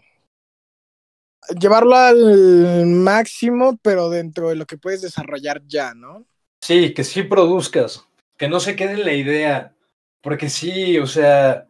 llevarlo 1.59 1.96
al 1.96 2.87
máximo, 2.87 3.79
pero 3.83 4.11
dentro 4.11 4.51
de 4.51 4.57
lo 4.57 4.66
que 4.66 4.79
puedes 4.79 5.03
desarrollar 5.03 5.62
ya, 5.66 5.94
¿no? 5.94 6.27
Sí, 6.62 6.94
que 6.94 7.03
sí 7.03 7.25
produzcas, 7.25 8.09
que 8.38 8.48
no 8.48 8.61
se 8.61 8.77
quede 8.77 8.92
en 8.92 9.05
la 9.05 9.14
idea, 9.14 9.75
porque 10.20 10.48
sí, 10.48 10.96
o 10.98 11.09
sea, 11.09 11.66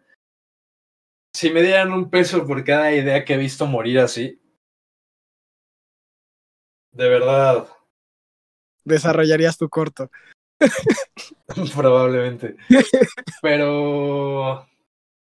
si 1.34 1.48
me 1.50 1.62
dieran 1.62 1.92
un 1.92 2.10
peso 2.10 2.46
por 2.46 2.62
cada 2.62 2.92
idea 2.92 3.24
que 3.24 3.32
he 3.34 3.38
visto 3.38 3.66
morir 3.66 4.00
así, 4.00 4.38
de 6.92 7.08
verdad. 7.08 7.66
Desarrollarías 8.84 9.56
tu 9.56 9.70
corto. 9.70 10.10
Probablemente. 11.74 12.56
Pero 13.40 14.68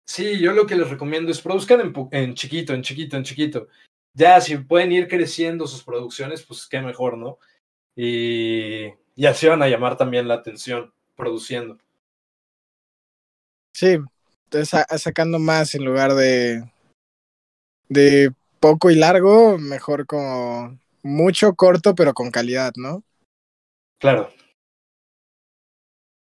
sí, 0.06 0.38
yo 0.40 0.52
lo 0.52 0.66
que 0.66 0.76
les 0.76 0.90
recomiendo 0.90 1.32
es 1.32 1.40
produzcan 1.40 1.80
en, 1.80 2.08
en, 2.10 2.34
chiquito, 2.34 2.74
en 2.74 2.82
chiquito, 2.82 3.16
en 3.16 3.24
chiquito. 3.24 3.68
Ya, 4.12 4.42
si 4.42 4.58
pueden 4.58 4.92
ir 4.92 5.08
creciendo 5.08 5.66
sus 5.66 5.82
producciones, 5.82 6.44
pues 6.44 6.66
qué 6.66 6.82
mejor, 6.82 7.16
¿no? 7.16 7.38
Y, 7.96 8.86
y 9.14 9.26
así 9.26 9.46
van 9.46 9.62
a 9.62 9.68
llamar 9.68 9.96
también 9.96 10.28
la 10.28 10.34
atención 10.34 10.92
produciendo. 11.16 11.78
Sí, 13.72 13.98
entonces 14.44 14.84
sacando 15.00 15.38
más 15.38 15.74
en 15.74 15.84
lugar 15.84 16.14
de, 16.14 16.64
de 17.88 18.32
poco 18.60 18.90
y 18.90 18.94
largo, 18.94 19.58
mejor 19.58 20.06
como 20.06 20.78
mucho 21.02 21.54
corto, 21.54 21.94
pero 21.94 22.14
con 22.14 22.30
calidad, 22.30 22.72
¿no? 22.76 23.02
Claro. 23.98 24.32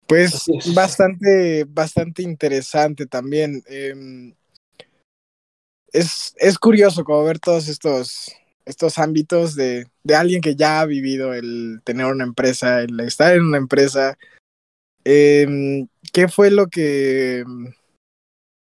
Pues 0.07 0.47
bastante, 0.75 1.64
bastante 1.64 2.23
interesante 2.23 3.07
también. 3.07 3.62
Eh, 3.68 4.35
es, 5.92 6.35
es 6.38 6.59
curioso 6.59 7.05
como 7.05 7.25
ver 7.25 7.38
todos 7.38 7.68
estos, 7.68 8.35
estos 8.68 8.98
ámbitos 8.98 9.54
de, 9.54 9.87
de 10.04 10.14
alguien 10.14 10.42
que 10.42 10.54
ya 10.54 10.81
ha 10.81 10.87
vivido 10.87 11.33
el 11.33 11.81
tener 11.85 12.07
una 12.07 12.24
empresa, 12.24 12.83
el 12.83 13.00
estar 13.00 13.35
en 13.35 13.42
una 13.42 13.57
empresa. 13.57 14.18
Eh, 15.04 15.87
¿Qué 16.12 16.28
fue 16.28 16.50
lo 16.50 16.66
que, 16.68 17.44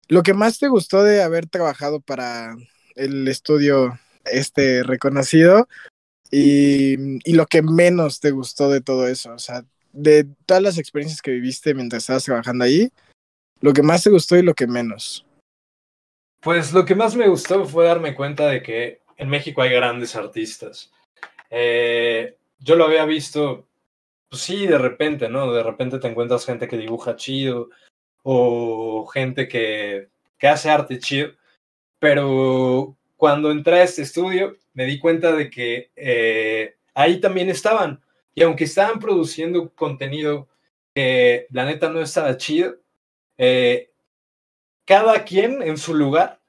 lo 0.09 0.23
que 0.23 0.33
más 0.33 0.59
te 0.59 0.69
gustó 0.69 1.03
de 1.03 1.23
haber 1.23 1.49
trabajado 1.49 2.01
para 2.01 2.57
el 2.95 3.27
estudio 3.27 3.99
este 4.25 4.85
reconocido 4.85 5.69
y, 6.31 7.19
y 7.29 7.35
lo 7.35 7.47
que 7.47 7.62
menos 7.62 8.21
te 8.21 8.31
gustó 8.31 8.71
de 8.71 8.81
todo 8.81 9.09
eso? 9.09 9.33
O 9.33 9.40
sea, 9.40 9.64
de 9.92 10.25
todas 10.47 10.62
las 10.62 10.79
experiencias 10.79 11.21
que 11.21 11.33
viviste 11.33 11.75
mientras 11.75 12.05
estabas 12.05 12.25
trabajando 12.25 12.64
ahí, 12.64 12.90
lo 13.61 13.73
que 13.73 13.83
más 13.83 14.05
te 14.05 14.11
gustó 14.11 14.37
y 14.37 14.42
lo 14.42 14.55
que 14.55 14.69
menos. 14.69 15.27
Pues 16.42 16.73
lo 16.73 16.85
que 16.85 16.95
más 16.95 17.16
me 17.16 17.27
gustó 17.27 17.64
fue 17.64 17.87
darme 17.87 18.14
cuenta 18.14 18.47
de 18.47 18.62
que 18.62 19.01
en 19.17 19.29
México 19.29 19.63
hay 19.63 19.71
grandes 19.71 20.17
artistas. 20.17 20.93
Eh, 21.51 22.37
yo 22.59 22.77
lo 22.77 22.85
había 22.85 23.05
visto, 23.05 23.67
pues 24.29 24.43
sí, 24.43 24.67
de 24.67 24.79
repente, 24.79 25.29
¿no? 25.29 25.53
De 25.53 25.63
repente 25.63 25.99
te 25.99 26.09
encuentras 26.09 26.47
gente 26.47 26.69
que 26.69 26.77
dibuja 26.77 27.17
chido 27.17 27.71
o 28.23 29.07
gente 29.07 29.49
que, 29.49 30.09
que 30.39 30.49
hace 30.49 30.71
arte 30.71 30.99
chido, 30.99 31.33
pero 31.99 32.97
cuando 33.17 33.51
entré 33.51 33.81
a 33.81 33.85
este 33.85 34.03
estudio 34.03 34.57
me 34.75 34.85
di 34.85 34.99
cuenta 34.99 35.33
de 35.33 35.51
que 35.51 35.91
eh, 35.97 36.77
ahí 36.95 37.21
también 37.21 37.49
estaban. 37.49 38.03
Y 38.35 38.43
aunque 38.43 38.65
estaban 38.65 39.01
produciendo 39.01 39.71
contenido 39.75 40.49
que 40.95 41.47
la 41.51 41.65
neta 41.65 41.89
no 41.89 42.01
estaba 42.01 42.37
chido, 42.37 42.77
eh, 43.39 43.91
cada 44.85 45.25
quien 45.25 45.63
en 45.63 45.79
su 45.79 45.95
lugar 45.95 46.41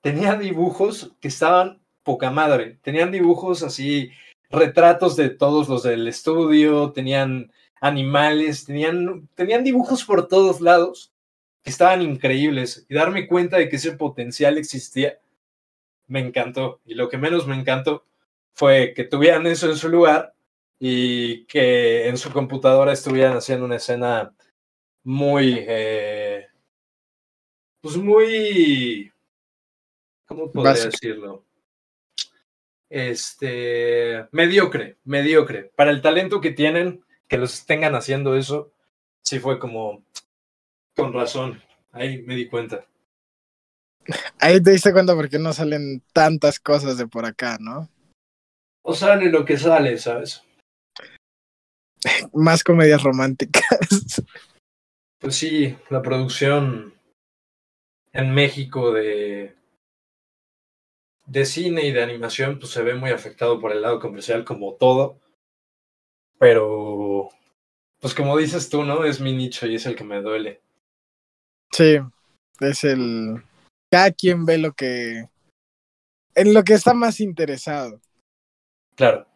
tenía 0.00 0.34
dibujos 0.36 1.12
que 1.20 1.28
estaban 1.28 1.80
poca 2.08 2.30
madre. 2.30 2.78
Tenían 2.80 3.12
dibujos 3.12 3.62
así, 3.62 4.10
retratos 4.48 5.14
de 5.14 5.28
todos 5.28 5.68
los 5.68 5.82
del 5.82 6.08
estudio, 6.08 6.90
tenían 6.92 7.52
animales, 7.82 8.64
tenían, 8.64 9.28
tenían 9.34 9.62
dibujos 9.62 10.04
por 10.04 10.26
todos 10.26 10.62
lados 10.62 11.12
que 11.62 11.68
estaban 11.68 12.00
increíbles. 12.00 12.86
Y 12.88 12.94
darme 12.94 13.26
cuenta 13.26 13.58
de 13.58 13.68
que 13.68 13.76
ese 13.76 13.92
potencial 13.92 14.56
existía, 14.56 15.18
me 16.06 16.20
encantó. 16.20 16.80
Y 16.86 16.94
lo 16.94 17.10
que 17.10 17.18
menos 17.18 17.46
me 17.46 17.56
encantó 17.56 18.06
fue 18.54 18.94
que 18.96 19.04
tuvieran 19.04 19.46
eso 19.46 19.68
en 19.68 19.76
su 19.76 19.90
lugar 19.90 20.32
y 20.78 21.44
que 21.44 22.08
en 22.08 22.16
su 22.16 22.32
computadora 22.32 22.92
estuvieran 22.92 23.36
haciendo 23.36 23.66
una 23.66 23.76
escena 23.76 24.34
muy, 25.04 25.62
eh, 25.68 26.46
pues 27.82 27.98
muy, 27.98 29.12
¿cómo 30.24 30.50
podría 30.50 30.72
Básico. 30.72 30.90
decirlo? 30.92 31.47
Este, 32.90 34.26
mediocre, 34.32 34.98
mediocre. 35.04 35.72
Para 35.76 35.90
el 35.90 36.00
talento 36.00 36.40
que 36.40 36.52
tienen, 36.52 37.04
que 37.28 37.38
los 37.38 37.66
tengan 37.66 37.94
haciendo 37.94 38.36
eso, 38.36 38.72
sí 39.22 39.38
fue 39.38 39.58
como, 39.58 40.04
con 40.96 41.12
razón, 41.12 41.62
ahí 41.92 42.22
me 42.22 42.34
di 42.34 42.48
cuenta. 42.48 42.86
Ahí 44.38 44.62
te 44.62 44.70
diste 44.70 44.92
cuenta 44.92 45.14
porque 45.14 45.38
no 45.38 45.52
salen 45.52 46.02
tantas 46.12 46.58
cosas 46.58 46.96
de 46.96 47.06
por 47.06 47.26
acá, 47.26 47.58
¿no? 47.60 47.90
O 48.82 48.94
sale 48.94 49.30
lo 49.30 49.44
que 49.44 49.58
sale, 49.58 49.98
¿sabes? 49.98 50.42
Más 52.32 52.64
comedias 52.64 53.02
románticas. 53.02 54.24
Pues 55.18 55.36
sí, 55.36 55.76
la 55.90 56.00
producción 56.00 56.94
en 58.12 58.32
México 58.32 58.92
de, 58.92 59.57
de 61.28 61.44
cine 61.44 61.86
y 61.86 61.92
de 61.92 62.02
animación 62.02 62.58
pues 62.58 62.72
se 62.72 62.82
ve 62.82 62.94
muy 62.94 63.10
afectado 63.10 63.60
por 63.60 63.72
el 63.72 63.82
lado 63.82 64.00
comercial 64.00 64.44
como 64.44 64.74
todo. 64.74 65.20
Pero, 66.38 67.28
pues 68.00 68.14
como 68.14 68.36
dices 68.36 68.68
tú, 68.68 68.84
¿no? 68.84 69.04
Es 69.04 69.20
mi 69.20 69.36
nicho 69.36 69.66
y 69.66 69.74
es 69.74 69.86
el 69.86 69.94
que 69.94 70.04
me 70.04 70.22
duele. 70.22 70.60
Sí, 71.72 71.98
es 72.60 72.84
el... 72.84 73.42
Cada 73.90 74.10
quien 74.12 74.44
ve 74.44 74.58
lo 74.58 74.72
que... 74.72 75.28
En 76.34 76.54
lo 76.54 76.62
que 76.62 76.74
está 76.74 76.94
más 76.94 77.20
interesado. 77.20 78.00
Claro. 78.94 79.26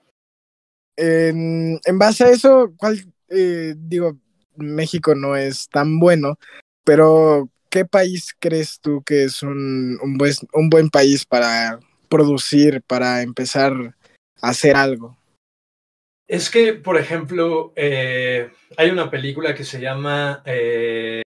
En, 0.97 1.81
en 1.85 1.99
base 1.99 2.25
a 2.25 2.31
eso, 2.31 2.73
¿cuál, 2.77 2.99
eh, 3.29 3.75
digo, 3.77 4.17
México 4.57 5.15
no 5.15 5.37
es 5.37 5.69
tan 5.69 5.99
bueno, 5.99 6.39
pero 6.85 7.49
¿qué 7.73 7.87
país 7.87 8.37
crees 8.39 8.79
tú 8.81 9.03
que 9.03 9.25
es 9.25 9.43
un, 9.43 9.99
un, 10.03 10.19
buen, 10.19 10.35
un 10.53 10.69
buen 10.69 10.91
país 10.91 11.25
para 11.25 11.81
producir, 12.09 12.83
para 12.83 13.23
empezar 13.23 13.73
a 14.43 14.49
hacer 14.51 14.77
algo? 14.77 15.17
Es 16.29 16.51
que, 16.51 16.75
por 16.75 16.99
ejemplo, 16.99 17.73
eh, 17.75 18.51
hay 18.77 18.91
una 18.91 19.11
película 19.11 19.55
que 19.55 19.65
se 19.65 19.81
llama... 19.81 20.43
Eh... 20.45 21.23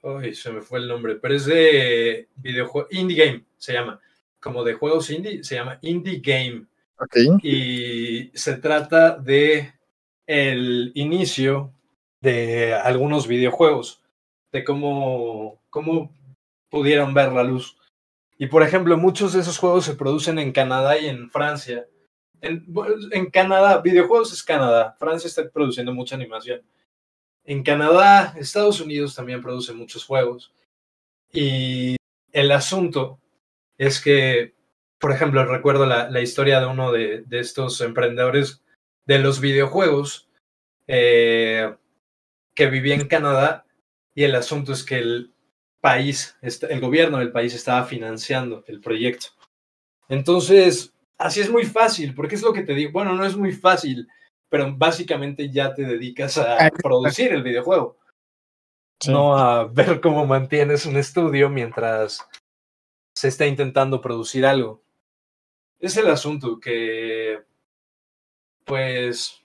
Uy, 0.00 0.34
se 0.36 0.52
me 0.52 0.62
fue 0.62 0.78
el 0.78 0.86
nombre, 0.86 1.16
pero 1.16 1.34
es 1.34 1.44
de 1.44 2.28
videojuego, 2.36 2.86
Indie 2.92 3.26
Game, 3.26 3.44
se 3.58 3.72
llama. 3.72 4.00
Como 4.38 4.62
de 4.62 4.74
juegos 4.74 5.10
indie, 5.10 5.42
se 5.42 5.56
llama 5.56 5.80
Indie 5.82 6.20
Game. 6.20 6.66
Okay. 6.96 7.26
Y 7.42 8.30
se 8.32 8.54
trata 8.58 9.18
de 9.18 9.74
el 10.24 10.92
inicio 10.94 11.72
de 12.20 12.74
algunos 12.74 13.26
videojuegos, 13.26 14.02
de 14.52 14.64
cómo, 14.64 15.60
cómo 15.70 16.14
pudieron 16.70 17.14
ver 17.14 17.32
la 17.32 17.42
luz. 17.42 17.76
Y 18.38 18.46
por 18.46 18.62
ejemplo, 18.62 18.96
muchos 18.96 19.32
de 19.32 19.40
esos 19.40 19.58
juegos 19.58 19.84
se 19.84 19.94
producen 19.94 20.38
en 20.38 20.52
Canadá 20.52 20.98
y 20.98 21.06
en 21.06 21.30
Francia. 21.30 21.86
En, 22.40 23.30
Canadá, 23.30 23.80
videojuegos 23.80 24.32
es 24.32 24.44
Canadá, 24.44 24.96
Francia 24.98 25.26
está 25.26 25.48
produciendo 25.50 25.92
mucha 25.92 26.14
animación. 26.14 26.62
En 27.44 27.62
Canadá, 27.64 28.34
Estados 28.38 28.80
Unidos 28.80 29.16
también 29.16 29.42
produce 29.42 29.72
muchos 29.72 30.04
juegos. 30.04 30.52
Y 31.32 31.96
el 32.32 32.52
asunto 32.52 33.18
es 33.76 34.00
que 34.00 34.56
por 34.98 35.12
ejemplo, 35.12 35.44
recuerdo 35.44 35.86
la, 35.86 36.10
la 36.10 36.20
historia 36.20 36.60
de 36.60 36.66
uno 36.66 36.92
de, 36.92 37.22
de, 37.22 37.38
estos 37.38 37.80
emprendedores 37.80 38.62
de 39.06 39.18
los 39.20 39.40
videojuegos 39.40 40.28
eh, 40.86 41.74
que 42.54 42.66
vivía 42.66 42.94
en 42.94 43.06
Canadá 43.06 43.64
y 44.18 44.24
el 44.24 44.34
asunto 44.34 44.72
es 44.72 44.82
que 44.82 44.98
el 44.98 45.32
país, 45.80 46.36
el 46.42 46.80
gobierno 46.80 47.18
del 47.18 47.30
país 47.30 47.54
estaba 47.54 47.84
financiando 47.84 48.64
el 48.66 48.80
proyecto. 48.80 49.28
Entonces, 50.08 50.92
así 51.18 51.40
es 51.40 51.48
muy 51.48 51.64
fácil, 51.64 52.16
porque 52.16 52.34
es 52.34 52.42
lo 52.42 52.52
que 52.52 52.64
te 52.64 52.74
digo, 52.74 52.90
bueno, 52.90 53.14
no 53.14 53.24
es 53.24 53.36
muy 53.36 53.52
fácil, 53.52 54.08
pero 54.48 54.74
básicamente 54.76 55.52
ya 55.52 55.72
te 55.72 55.82
dedicas 55.82 56.36
a 56.36 56.68
producir 56.82 57.32
el 57.32 57.44
videojuego. 57.44 57.96
Sí. 58.98 59.12
No 59.12 59.38
a 59.38 59.66
ver 59.66 60.00
cómo 60.00 60.26
mantienes 60.26 60.84
un 60.84 60.96
estudio 60.96 61.48
mientras 61.48 62.28
se 63.14 63.28
está 63.28 63.46
intentando 63.46 64.00
producir 64.00 64.44
algo. 64.44 64.82
Es 65.78 65.96
el 65.96 66.08
asunto 66.08 66.58
que, 66.58 67.38
pues, 68.64 69.44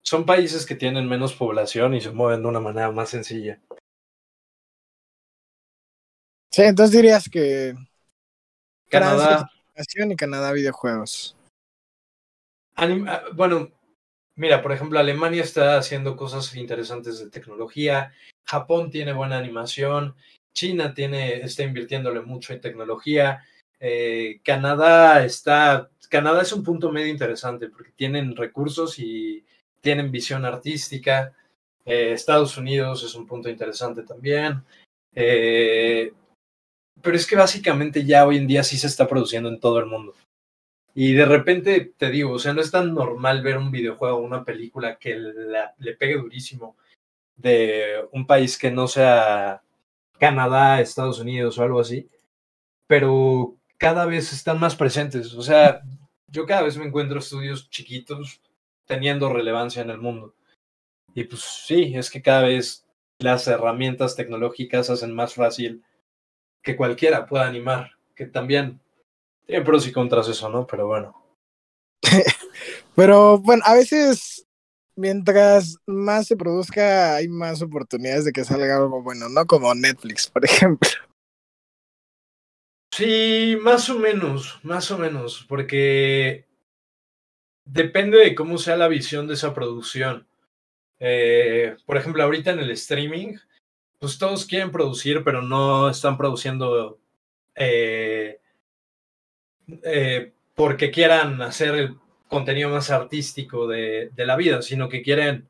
son 0.00 0.24
países 0.24 0.64
que 0.64 0.74
tienen 0.74 1.06
menos 1.06 1.34
población 1.34 1.92
y 1.92 2.00
se 2.00 2.12
mueven 2.12 2.40
de 2.40 2.48
una 2.48 2.60
manera 2.60 2.90
más 2.92 3.10
sencilla. 3.10 3.60
Sí, 6.50 6.62
entonces 6.62 6.96
dirías 6.96 7.28
que 7.28 7.74
Canadá 8.88 9.48
y 9.76 10.16
Canadá 10.16 10.52
videojuegos. 10.52 11.36
Anima, 12.74 13.22
bueno, 13.34 13.70
mira, 14.34 14.60
por 14.60 14.72
ejemplo, 14.72 14.98
Alemania 14.98 15.42
está 15.42 15.78
haciendo 15.78 16.16
cosas 16.16 16.54
interesantes 16.56 17.18
de 17.18 17.30
tecnología, 17.30 18.12
Japón 18.44 18.90
tiene 18.90 19.12
buena 19.12 19.38
animación, 19.38 20.14
China 20.52 20.92
tiene, 20.92 21.40
está 21.42 21.62
invirtiéndole 21.62 22.20
mucho 22.20 22.52
en 22.52 22.60
tecnología, 22.60 23.44
eh, 23.78 24.40
Canadá 24.44 25.24
está, 25.24 25.88
Canadá 26.08 26.42
es 26.42 26.52
un 26.52 26.64
punto 26.64 26.90
medio 26.90 27.08
interesante 27.08 27.68
porque 27.68 27.92
tienen 27.92 28.34
recursos 28.36 28.98
y 28.98 29.44
tienen 29.80 30.10
visión 30.10 30.44
artística. 30.44 31.34
Eh, 31.86 32.12
Estados 32.12 32.58
Unidos 32.58 33.02
es 33.04 33.14
un 33.14 33.26
punto 33.26 33.48
interesante 33.48 34.02
también. 34.02 34.62
Eh, 35.14 36.12
pero 37.02 37.16
es 37.16 37.26
que 37.26 37.36
básicamente 37.36 38.04
ya 38.04 38.26
hoy 38.26 38.38
en 38.38 38.46
día 38.46 38.62
sí 38.62 38.76
se 38.78 38.86
está 38.86 39.06
produciendo 39.08 39.48
en 39.48 39.60
todo 39.60 39.78
el 39.78 39.86
mundo. 39.86 40.14
Y 40.94 41.12
de 41.14 41.24
repente 41.24 41.92
te 41.96 42.10
digo, 42.10 42.32
o 42.32 42.38
sea, 42.38 42.52
no 42.52 42.60
es 42.60 42.70
tan 42.70 42.94
normal 42.94 43.42
ver 43.42 43.58
un 43.58 43.70
videojuego 43.70 44.18
o 44.18 44.22
una 44.22 44.44
película 44.44 44.98
que 44.98 45.16
le 45.78 45.96
pegue 45.96 46.16
durísimo 46.16 46.76
de 47.36 48.04
un 48.12 48.26
país 48.26 48.58
que 48.58 48.70
no 48.70 48.86
sea 48.88 49.62
Canadá, 50.18 50.80
Estados 50.80 51.20
Unidos 51.20 51.58
o 51.58 51.62
algo 51.62 51.80
así, 51.80 52.08
pero 52.86 53.56
cada 53.78 54.04
vez 54.04 54.32
están 54.32 54.60
más 54.60 54.76
presentes. 54.76 55.32
O 55.34 55.42
sea, 55.42 55.82
yo 56.28 56.46
cada 56.46 56.62
vez 56.62 56.76
me 56.76 56.86
encuentro 56.86 57.18
estudios 57.18 57.70
chiquitos 57.70 58.40
teniendo 58.86 59.32
relevancia 59.32 59.82
en 59.82 59.90
el 59.90 59.98
mundo. 59.98 60.34
Y 61.14 61.24
pues 61.24 61.42
sí, 61.42 61.94
es 61.96 62.10
que 62.10 62.22
cada 62.22 62.42
vez 62.42 62.84
las 63.18 63.46
herramientas 63.48 64.16
tecnológicas 64.16 64.90
hacen 64.90 65.14
más 65.14 65.34
fácil 65.34 65.82
que 66.62 66.76
cualquiera 66.76 67.26
pueda 67.26 67.46
animar, 67.46 67.92
que 68.14 68.26
también 68.26 68.80
tiene 69.46 69.64
pros 69.64 69.86
y 69.86 69.92
contras 69.92 70.28
eso, 70.28 70.48
¿no? 70.48 70.66
Pero 70.66 70.86
bueno. 70.86 71.14
Pero 72.94 73.38
bueno, 73.38 73.62
a 73.66 73.74
veces 73.74 74.46
mientras 74.96 75.76
más 75.86 76.26
se 76.26 76.36
produzca 76.36 77.16
hay 77.16 77.28
más 77.28 77.62
oportunidades 77.62 78.24
de 78.24 78.32
que 78.32 78.44
salga 78.44 78.76
algo 78.76 79.02
bueno, 79.02 79.28
¿no? 79.28 79.46
Como 79.46 79.74
Netflix, 79.74 80.28
por 80.28 80.44
ejemplo. 80.44 80.90
Sí, 82.92 83.56
más 83.62 83.88
o 83.88 83.98
menos, 83.98 84.58
más 84.62 84.90
o 84.90 84.98
menos, 84.98 85.46
porque 85.48 86.46
depende 87.64 88.18
de 88.18 88.34
cómo 88.34 88.58
sea 88.58 88.76
la 88.76 88.88
visión 88.88 89.26
de 89.26 89.34
esa 89.34 89.54
producción. 89.54 90.26
Eh, 90.98 91.76
por 91.86 91.96
ejemplo, 91.96 92.22
ahorita 92.22 92.50
en 92.50 92.58
el 92.58 92.70
streaming, 92.72 93.36
pues 94.00 94.18
todos 94.18 94.46
quieren 94.46 94.72
producir, 94.72 95.22
pero 95.24 95.42
no 95.42 95.90
están 95.90 96.16
produciendo 96.16 96.98
eh, 97.54 98.40
eh, 99.84 100.32
porque 100.54 100.90
quieran 100.90 101.42
hacer 101.42 101.74
el 101.76 101.96
contenido 102.28 102.70
más 102.70 102.90
artístico 102.90 103.66
de, 103.68 104.10
la 104.16 104.36
vida, 104.36 104.62
sino 104.62 104.88
que 104.88 105.02
quieren 105.02 105.48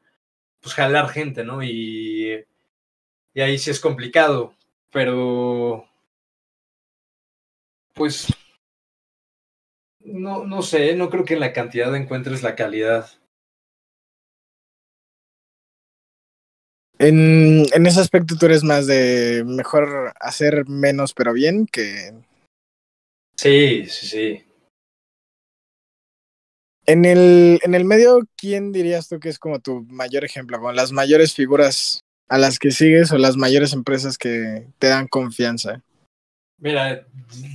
pues 0.61 0.75
jalar 0.75 1.09
gente, 1.11 1.45
¿no? 1.45 1.63
Y, 1.63 2.45
y 3.35 3.41
ahí 3.41 3.59
sí 3.59 3.71
es 3.71 3.81
complicado, 3.81 4.55
pero 4.91 5.89
pues 7.95 8.29
no, 10.01 10.45
no 10.45 10.63
sé, 10.63 10.97
no 10.97 11.11
creo 11.11 11.25
que 11.25 11.35
en 11.35 11.41
la 11.41 11.53
cantidad 11.53 11.95
encuentres 11.95 12.43
la 12.43 12.57
calidad. 12.57 13.11
En, 17.01 17.65
en 17.73 17.87
ese 17.87 17.99
aspecto 17.99 18.37
tú 18.37 18.45
eres 18.45 18.63
más 18.63 18.87
de 18.87 19.43
mejor 19.47 20.13
hacer 20.21 20.69
menos 20.69 21.15
pero 21.15 21.33
bien 21.33 21.67
que... 21.67 22.13
Sí, 23.37 23.87
sí, 23.87 24.07
sí. 24.07 24.45
En 26.85 27.07
el, 27.07 27.59
en 27.63 27.75
el 27.75 27.87
medio, 27.87 28.29
¿quién 28.37 28.71
dirías 28.71 29.09
tú 29.09 29.19
que 29.19 29.31
es 29.31 29.39
como 29.39 29.61
tu 29.61 29.87
mayor 29.89 30.27
ejemplo? 30.27 30.61
Con 30.61 30.77
las 30.77 30.93
mayores 30.93 31.33
figuras 31.33 32.01
a 32.29 32.37
las 32.37 32.59
que 32.59 32.71
sigues 32.71 33.11
o 33.13 33.17
las 33.17 33.39
mayores 33.39 33.73
empresas 33.73 34.19
que 34.19 34.67
te 34.79 34.89
dan 34.89 35.09
confianza. 35.09 35.83
Mira, 36.59 37.07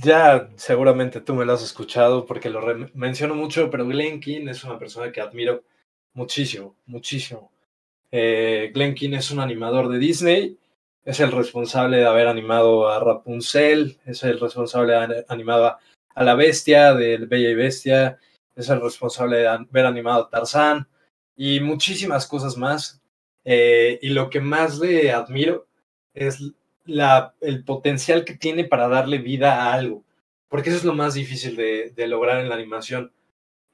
ya 0.02 0.50
seguramente 0.56 1.20
tú 1.20 1.36
me 1.36 1.44
lo 1.44 1.52
has 1.52 1.62
escuchado 1.62 2.26
porque 2.26 2.50
lo 2.50 2.60
menciono 2.94 3.36
mucho, 3.36 3.70
pero 3.70 3.86
Glenn 3.86 4.18
King 4.18 4.48
es 4.48 4.64
una 4.64 4.76
persona 4.76 5.12
que 5.12 5.20
admiro 5.20 5.62
muchísimo, 6.14 6.74
muchísimo. 6.86 7.52
Eh, 8.18 8.70
Glenn 8.72 8.94
King 8.94 9.12
es 9.12 9.30
un 9.30 9.40
animador 9.40 9.90
de 9.90 9.98
Disney, 9.98 10.58
es 11.04 11.20
el 11.20 11.32
responsable 11.32 11.98
de 11.98 12.06
haber 12.06 12.28
animado 12.28 12.88
a 12.88 12.98
Rapunzel, 12.98 13.98
es 14.06 14.22
el 14.24 14.40
responsable 14.40 14.92
de 14.92 14.98
haber 14.98 15.26
animado 15.28 15.76
a 16.14 16.24
La 16.24 16.34
Bestia, 16.34 16.94
del 16.94 17.26
Bella 17.26 17.50
y 17.50 17.54
Bestia, 17.54 18.18
es 18.54 18.70
el 18.70 18.80
responsable 18.80 19.36
de 19.36 19.48
haber 19.48 19.84
animado 19.84 20.22
a 20.22 20.30
Tarzán 20.30 20.88
y 21.36 21.60
muchísimas 21.60 22.26
cosas 22.26 22.56
más. 22.56 23.02
Eh, 23.44 23.98
y 24.00 24.08
lo 24.08 24.30
que 24.30 24.40
más 24.40 24.78
le 24.78 25.12
admiro 25.12 25.66
es 26.14 26.38
el 26.86 27.64
potencial 27.66 28.24
que 28.24 28.34
tiene 28.34 28.64
para 28.64 28.88
darle 28.88 29.18
vida 29.18 29.62
a 29.62 29.74
algo, 29.74 30.04
porque 30.48 30.70
eso 30.70 30.78
es 30.78 30.84
lo 30.84 30.94
más 30.94 31.12
difícil 31.12 31.54
de, 31.54 31.90
de 31.90 32.06
lograr 32.06 32.40
en 32.40 32.48
la 32.48 32.54
animación. 32.54 33.12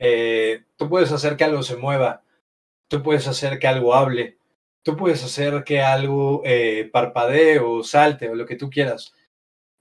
Eh, 0.01 0.65
tú 0.75 0.89
puedes 0.89 1.13
hacer 1.13 1.37
que 1.37 1.45
algo 1.45 1.63
se 1.63 1.77
mueva, 1.77 2.25
tú 2.93 3.03
puedes 3.03 3.27
hacer 3.27 3.59
que 3.59 3.67
algo 3.67 3.95
hable, 3.95 4.37
tú 4.83 4.99
puedes 4.99 5.25
hacer 5.25 5.65
que 5.65 5.81
algo 5.81 6.43
eh, 6.45 6.91
parpadee 6.93 7.59
o 7.59 7.83
salte 7.83 8.29
o 8.29 8.35
lo 8.35 8.45
que 8.45 8.57
tú 8.57 8.69
quieras, 8.69 9.15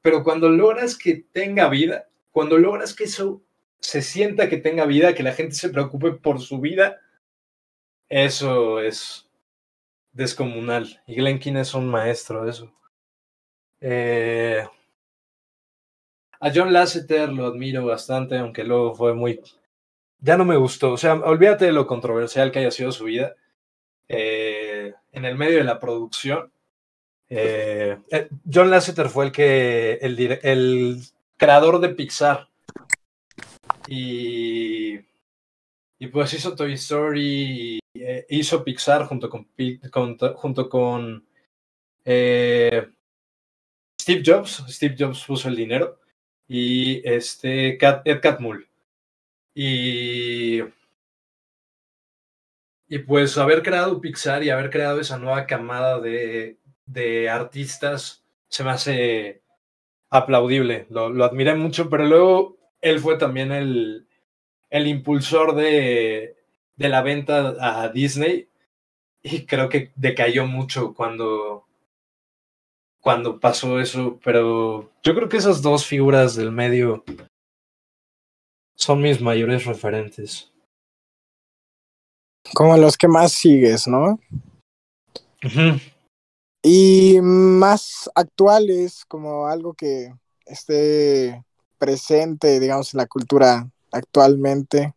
pero 0.01 0.23
cuando 0.23 0.47
logras 0.47 0.97
que 0.97 1.15
tenga 1.33 1.67
vida, 1.67 2.07
cuando 2.31 2.57
logras 2.57 2.93
que 2.93 3.03
eso 3.03 3.41
se 3.81 4.01
sienta 4.01 4.47
que 4.47 4.55
tenga 4.55 4.85
vida, 4.85 5.13
que 5.13 5.23
la 5.23 5.33
gente 5.33 5.55
se 5.55 5.67
preocupe 5.67 6.13
por 6.13 6.39
su 6.39 6.61
vida, 6.61 7.01
eso 8.07 8.79
es 8.79 9.29
descomunal. 10.13 11.01
Y 11.05 11.15
Glenn 11.15 11.39
King 11.39 11.57
es 11.57 11.73
un 11.73 11.89
maestro 11.89 12.45
de 12.45 12.51
eso. 12.51 12.73
Eh, 13.81 14.65
a 16.39 16.51
John 16.55 16.71
Lasseter 16.71 17.27
lo 17.27 17.47
admiro 17.47 17.85
bastante, 17.85 18.37
aunque 18.37 18.63
luego 18.63 18.95
fue 18.95 19.13
muy... 19.13 19.41
Ya 20.21 20.37
no 20.37 20.45
me 20.45 20.55
gustó, 20.55 20.93
o 20.93 20.97
sea, 20.97 21.15
olvídate 21.15 21.65
de 21.65 21.71
lo 21.71 21.87
controversial 21.87 22.51
que 22.51 22.59
haya 22.59 22.71
sido 22.71 22.91
su 22.91 23.05
vida. 23.05 23.35
Eh, 24.07 24.93
en 25.11 25.25
el 25.25 25.35
medio 25.35 25.57
de 25.57 25.63
la 25.63 25.79
producción, 25.79 26.51
eh, 27.29 27.97
John 28.51 28.69
Lasseter 28.69 29.09
fue 29.09 29.25
el 29.25 29.31
que, 29.31 29.93
el, 30.01 31.01
creador 31.37 31.79
de 31.79 31.89
Pixar. 31.89 32.47
Y, 33.87 34.99
y 35.97 36.07
pues 36.11 36.33
hizo 36.33 36.55
Toy 36.55 36.73
Story, 36.73 37.79
eh, 37.93 38.25
hizo 38.29 38.63
Pixar 38.63 39.05
junto 39.05 39.29
con, 39.29 39.47
junto 40.35 40.69
con 40.69 41.25
eh, 42.05 42.87
Steve 44.01 44.23
Jobs, 44.25 44.63
Steve 44.67 44.95
Jobs 44.97 45.23
puso 45.25 45.47
el 45.47 45.55
dinero 45.55 45.99
y 46.47 47.07
este 47.07 47.77
Ed 48.05 48.19
Catmull. 48.21 48.67
Y, 49.53 50.61
y 52.87 52.99
pues 52.99 53.37
haber 53.37 53.63
creado 53.63 54.01
Pixar 54.01 54.43
y 54.43 54.49
haber 54.49 54.69
creado 54.69 54.99
esa 54.99 55.17
nueva 55.17 55.45
camada 55.45 55.99
de, 55.99 56.57
de 56.85 57.29
artistas 57.29 58.23
se 58.47 58.63
me 58.63 58.71
hace 58.71 59.41
aplaudible, 60.09 60.87
lo, 60.89 61.09
lo, 61.09 61.23
admiré 61.23 61.55
mucho, 61.55 61.89
pero 61.89 62.05
luego 62.05 62.57
él 62.81 62.99
fue 62.99 63.17
también 63.17 63.51
el, 63.53 64.07
el 64.69 64.87
impulsor 64.87 65.55
de, 65.55 66.35
de 66.75 66.89
la 66.89 67.01
venta 67.01 67.55
a 67.59 67.89
Disney 67.89 68.49
y 69.23 69.45
creo 69.45 69.69
que 69.69 69.91
decayó 69.95 70.47
mucho 70.47 70.93
cuando, 70.93 71.65
cuando 72.99 73.39
pasó 73.39 73.79
eso, 73.79 74.19
pero 74.23 74.91
yo 75.03 75.15
creo 75.15 75.29
que 75.29 75.37
esas 75.37 75.61
dos 75.61 75.85
figuras 75.85 76.35
del 76.35 76.51
medio 76.51 77.03
son 78.81 78.99
mis 78.99 79.21
mayores 79.21 79.65
referentes. 79.65 80.51
Como 82.55 82.75
los 82.77 82.97
que 82.97 83.07
más 83.07 83.31
sigues, 83.31 83.87
¿no? 83.87 84.19
Y 86.63 87.19
más 87.21 88.09
actuales, 88.15 89.05
como 89.05 89.47
algo 89.47 89.75
que 89.75 90.13
esté 90.45 91.43
presente, 91.77 92.59
digamos, 92.59 92.93
en 92.93 92.97
la 92.97 93.05
cultura 93.05 93.69
actualmente. 93.91 94.95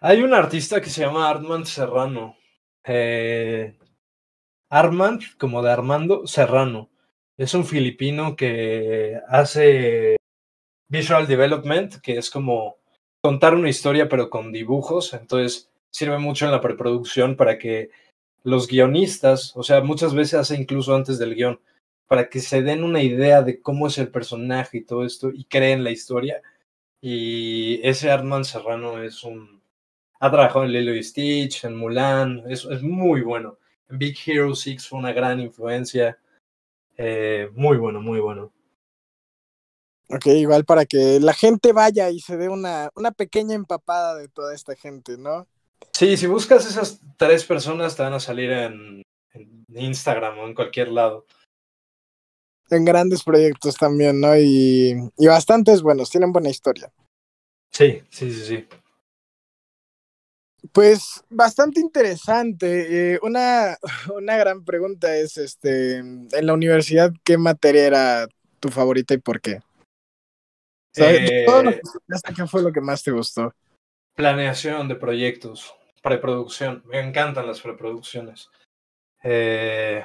Hay 0.00 0.22
un 0.22 0.32
artista 0.32 0.80
que 0.80 0.88
se 0.88 1.02
llama 1.02 1.28
Armand 1.28 1.66
Serrano. 1.66 2.36
Eh, 2.84 3.76
Armand, 4.70 5.22
como 5.38 5.62
de 5.62 5.70
Armando 5.70 6.26
Serrano. 6.26 6.88
Es 7.36 7.52
un 7.52 7.66
filipino 7.66 8.36
que 8.36 9.20
hace 9.28 10.16
visual 10.88 11.26
development, 11.26 11.96
que 12.00 12.16
es 12.16 12.30
como 12.30 12.76
contar 13.26 13.56
una 13.56 13.68
historia 13.68 14.08
pero 14.08 14.30
con 14.30 14.52
dibujos. 14.52 15.12
Entonces 15.12 15.68
sirve 15.90 16.16
mucho 16.18 16.44
en 16.44 16.52
la 16.52 16.60
preproducción 16.60 17.34
para 17.34 17.58
que 17.58 17.90
los 18.44 18.68
guionistas, 18.68 19.52
o 19.56 19.64
sea, 19.64 19.80
muchas 19.80 20.14
veces 20.14 20.34
hace 20.34 20.54
incluso 20.54 20.94
antes 20.94 21.18
del 21.18 21.34
guion, 21.34 21.58
para 22.06 22.28
que 22.28 22.38
se 22.38 22.62
den 22.62 22.84
una 22.84 23.02
idea 23.02 23.42
de 23.42 23.60
cómo 23.60 23.88
es 23.88 23.98
el 23.98 24.12
personaje 24.12 24.78
y 24.78 24.84
todo 24.84 25.04
esto 25.04 25.30
y 25.34 25.42
creen 25.46 25.82
la 25.82 25.90
historia. 25.90 26.40
Y 27.00 27.80
ese 27.82 28.12
Armand 28.12 28.44
Serrano 28.44 29.02
es 29.02 29.24
un... 29.24 29.60
Ha 30.20 30.30
trabajado 30.30 30.64
en 30.64 30.72
Lilo 30.72 30.94
y 30.94 31.02
Stitch, 31.02 31.64
en 31.64 31.76
Mulan, 31.76 32.44
es, 32.48 32.64
es 32.64 32.82
muy 32.82 33.22
bueno. 33.22 33.58
En 33.90 33.98
Big 33.98 34.16
Hero 34.24 34.54
6 34.54 34.86
fue 34.86 35.00
una 35.00 35.12
gran 35.12 35.40
influencia. 35.40 36.16
Eh, 36.96 37.50
muy 37.54 37.76
bueno, 37.76 38.00
muy 38.00 38.20
bueno. 38.20 38.52
Ok, 40.08 40.26
igual 40.26 40.64
para 40.64 40.86
que 40.86 41.18
la 41.20 41.34
gente 41.34 41.72
vaya 41.72 42.10
y 42.10 42.20
se 42.20 42.36
dé 42.36 42.48
una, 42.48 42.90
una 42.94 43.10
pequeña 43.10 43.54
empapada 43.54 44.14
de 44.14 44.28
toda 44.28 44.54
esta 44.54 44.76
gente, 44.76 45.16
¿no? 45.18 45.48
Sí, 45.92 46.16
si 46.16 46.26
buscas 46.26 46.66
esas 46.66 47.00
tres 47.16 47.44
personas 47.44 47.96
te 47.96 48.02
van 48.02 48.12
a 48.12 48.20
salir 48.20 48.50
en, 48.50 49.02
en 49.32 49.64
Instagram 49.68 50.38
o 50.38 50.46
en 50.46 50.54
cualquier 50.54 50.88
lado. 50.88 51.26
En 52.70 52.84
grandes 52.84 53.22
proyectos 53.22 53.76
también, 53.76 54.20
¿no? 54.20 54.36
Y, 54.36 54.94
y 55.16 55.26
bastantes 55.26 55.82
buenos, 55.82 56.10
tienen 56.10 56.32
buena 56.32 56.50
historia. 56.50 56.92
Sí, 57.72 58.02
sí, 58.10 58.32
sí, 58.32 58.44
sí. 58.44 58.68
Pues 60.72 61.24
bastante 61.30 61.80
interesante. 61.80 63.14
Eh, 63.14 63.18
una, 63.22 63.76
una 64.14 64.36
gran 64.36 64.64
pregunta 64.64 65.16
es, 65.16 65.36
este, 65.36 65.98
en 65.98 66.28
la 66.30 66.54
universidad, 66.54 67.12
¿qué 67.24 67.38
materia 67.38 67.86
era 67.86 68.28
tu 68.60 68.68
favorita 68.68 69.14
y 69.14 69.18
por 69.18 69.40
qué? 69.40 69.60
Todo 70.96 71.62
lo 71.62 71.70
Eh, 71.70 71.80
que 71.80 72.34
¿Qué 72.34 72.46
fue 72.46 72.62
lo 72.62 72.72
que 72.72 72.80
más 72.80 73.02
te 73.02 73.10
gustó? 73.10 73.54
Planeación 74.14 74.88
de 74.88 74.96
proyectos, 74.96 75.74
preproducción. 76.02 76.82
Me 76.86 77.00
encantan 77.00 77.46
las 77.46 77.60
preproducciones. 77.60 78.50
Eh, 79.22 80.04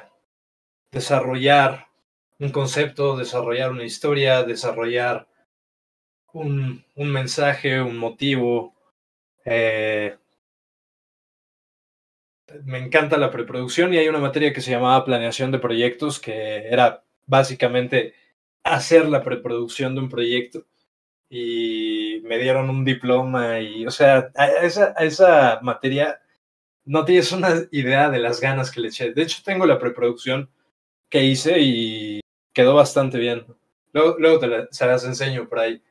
desarrollar 0.90 1.88
un 2.38 2.50
concepto, 2.50 3.16
desarrollar 3.16 3.70
una 3.70 3.84
historia, 3.84 4.42
desarrollar 4.42 5.26
un, 6.32 6.84
un 6.94 7.10
mensaje, 7.10 7.80
un 7.80 7.96
motivo. 7.96 8.74
Eh, 9.44 10.16
me 12.64 12.78
encanta 12.78 13.16
la 13.16 13.30
preproducción 13.30 13.94
y 13.94 13.98
hay 13.98 14.08
una 14.08 14.18
materia 14.18 14.52
que 14.52 14.60
se 14.60 14.72
llamaba 14.72 15.04
planeación 15.04 15.50
de 15.52 15.58
proyectos, 15.58 16.20
que 16.20 16.68
era 16.68 17.02
básicamente 17.24 18.14
hacer 18.62 19.08
la 19.08 19.22
preproducción 19.22 19.94
de 19.94 20.00
un 20.02 20.08
proyecto 20.10 20.66
y 21.34 22.20
me 22.24 22.36
dieron 22.36 22.68
un 22.68 22.84
diploma 22.84 23.58
y, 23.58 23.86
o 23.86 23.90
sea, 23.90 24.30
a 24.34 24.48
esa, 24.48 24.92
a 24.94 25.04
esa 25.04 25.60
materia 25.62 26.20
no 26.84 27.06
tienes 27.06 27.32
una 27.32 27.54
idea 27.70 28.10
de 28.10 28.18
las 28.18 28.38
ganas 28.38 28.70
que 28.70 28.80
le 28.80 28.88
eché. 28.88 29.14
De 29.14 29.22
hecho, 29.22 29.40
tengo 29.42 29.64
la 29.64 29.78
preproducción 29.78 30.50
que 31.08 31.24
hice 31.24 31.58
y 31.58 32.20
quedó 32.52 32.74
bastante 32.74 33.16
bien. 33.16 33.46
Luego, 33.94 34.16
luego 34.18 34.38
te 34.40 34.46
la- 34.46 34.68
se 34.70 34.84
las 34.84 35.06
enseño 35.06 35.48
por 35.48 35.60
ahí. 35.60 35.82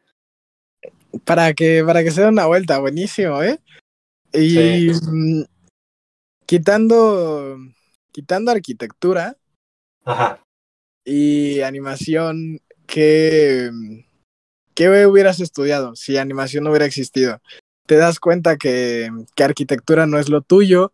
Para 1.25 1.55
que, 1.55 1.83
para 1.83 2.03
que 2.03 2.11
se 2.11 2.21
dé 2.21 2.27
una 2.27 2.45
vuelta, 2.45 2.77
buenísimo, 2.77 3.41
¿eh? 3.41 3.57
Y 4.33 4.91
mm, 4.91 5.43
quitando, 6.45 7.57
quitando 8.11 8.51
arquitectura 8.51 9.35
Ajá. 10.05 10.43
y 11.03 11.61
animación, 11.61 12.59
¿qué, 12.85 13.71
¿qué 14.73 15.05
hubieras 15.05 15.39
estudiado 15.39 15.95
si 15.95 16.17
animación 16.17 16.63
no 16.63 16.69
hubiera 16.69 16.85
existido? 16.85 17.41
Te 17.85 17.95
das 17.95 18.19
cuenta 18.19 18.57
que, 18.57 19.09
arquitectura 19.37 20.05
no 20.05 20.19
es 20.19 20.29
lo 20.29 20.41
tuyo 20.41 20.93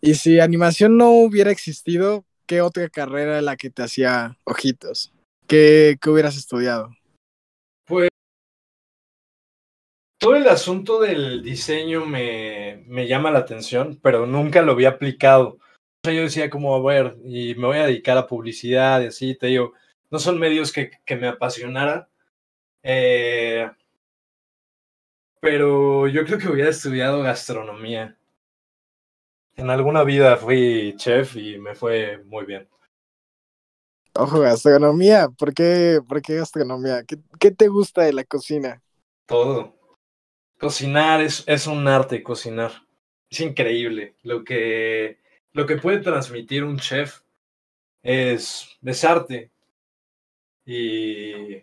y 0.00 0.14
si 0.14 0.40
animación 0.40 0.96
no 0.96 1.10
hubiera 1.10 1.50
existido, 1.50 2.24
¿qué 2.46 2.60
otra 2.60 2.88
carrera 2.88 3.32
era 3.32 3.42
la 3.42 3.56
que 3.56 3.70
te 3.70 3.82
hacía 3.82 4.38
ojitos? 4.44 5.12
¿Qué, 5.46 5.96
hubieras 6.06 6.36
estudiado? 6.36 6.90
Todo 10.18 10.36
el 10.36 10.48
asunto 10.48 11.00
del 11.00 11.42
diseño 11.42 12.06
me, 12.06 12.84
me 12.86 13.08
llama 13.08 13.32
la 13.32 13.40
atención, 13.40 13.98
pero 14.00 14.24
nunca 14.24 14.62
lo 14.62 14.70
había 14.70 14.90
aplicado. 14.90 15.58
O 16.04 16.08
sea, 16.08 16.14
yo 16.14 16.22
decía 16.22 16.48
como, 16.48 16.76
a 16.76 16.82
ver, 16.82 17.16
y 17.24 17.56
me 17.56 17.66
voy 17.66 17.78
a 17.78 17.86
dedicar 17.86 18.16
a 18.16 18.28
publicidad 18.28 19.02
y 19.02 19.06
así, 19.06 19.34
te 19.34 19.48
digo, 19.48 19.72
no 20.12 20.20
son 20.20 20.38
medios 20.38 20.72
que, 20.72 20.92
que 21.04 21.16
me 21.16 21.26
apasionaran. 21.26 22.06
Eh, 22.82 23.70
pero 25.40 26.08
yo 26.08 26.24
creo 26.24 26.38
que 26.38 26.48
hubiera 26.48 26.70
estudiado 26.70 27.22
gastronomía. 27.22 28.16
En 29.56 29.70
alguna 29.70 30.02
vida 30.04 30.36
fui 30.36 30.94
chef 30.98 31.36
y 31.36 31.58
me 31.58 31.74
fue 31.74 32.22
muy 32.24 32.44
bien. 32.44 32.68
Ojo, 34.14 34.40
gastronomía. 34.40 35.28
¿Por 35.28 35.54
qué, 35.54 36.00
por 36.08 36.20
qué 36.22 36.36
gastronomía? 36.36 37.02
¿Qué, 37.04 37.18
¿Qué 37.38 37.50
te 37.50 37.68
gusta 37.68 38.02
de 38.02 38.12
la 38.12 38.24
cocina? 38.24 38.82
Todo. 39.26 39.74
Cocinar 40.58 41.22
es, 41.22 41.44
es 41.46 41.66
un 41.66 41.88
arte, 41.88 42.22
cocinar. 42.22 42.72
Es 43.30 43.40
increíble. 43.40 44.16
Lo 44.22 44.44
que, 44.44 45.18
lo 45.52 45.66
que 45.66 45.76
puede 45.76 45.98
transmitir 46.00 46.64
un 46.64 46.78
chef 46.78 47.20
es, 48.02 48.68
es 48.82 49.04
arte. 49.04 49.52
Y 50.66 51.62